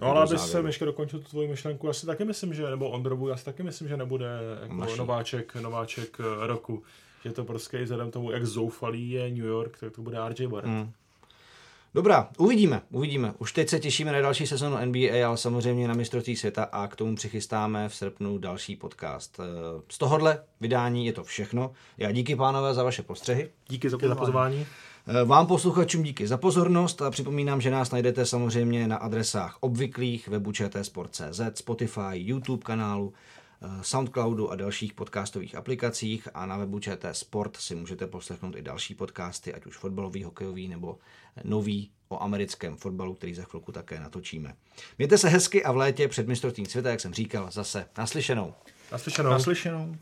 [0.00, 3.32] no, ale aby se ještě dokončil tu tvoji myšlenku, asi taky myslím, že, nebo Ondrovu,
[3.32, 4.26] asi taky myslím, že nebude
[4.62, 6.82] jako nováček, nováček eh, roku.
[7.24, 10.72] Že to prostě vzhledem tomu, jak zoufalý je New York, tak to bude RJ Barrett.
[10.74, 10.92] Hmm.
[11.94, 13.34] Dobrá, uvidíme, uvidíme.
[13.38, 16.96] Už teď se těšíme na další sezonu NBA, ale samozřejmě na mistrovství světa a k
[16.96, 19.40] tomu přichystáme v srpnu další podcast.
[19.40, 21.72] Eh, z tohohle vydání je to všechno.
[21.98, 23.50] Já díky pánové za vaše postřehy.
[23.68, 24.66] Díky za pozvání.
[25.06, 30.28] Eh, vám posluchačům díky za pozornost a připomínám, že nás najdete samozřejmě na adresách obvyklých
[30.28, 33.12] webu čtsport.cz, Spotify, YouTube kanálu,
[33.82, 38.94] Soundcloudu a dalších podcastových aplikacích a na webu ČT Sport si můžete poslechnout i další
[38.94, 40.98] podcasty, ať už fotbalový, hokejový nebo
[41.44, 44.54] nový o americkém fotbalu, který za chvilku také natočíme.
[44.98, 48.54] Mějte se hezky a v létě před mistrovstvím světa, jak jsem říkal, zase naslyšenou.
[48.92, 49.30] Naslyšenou.
[49.30, 49.96] Naslyšenou.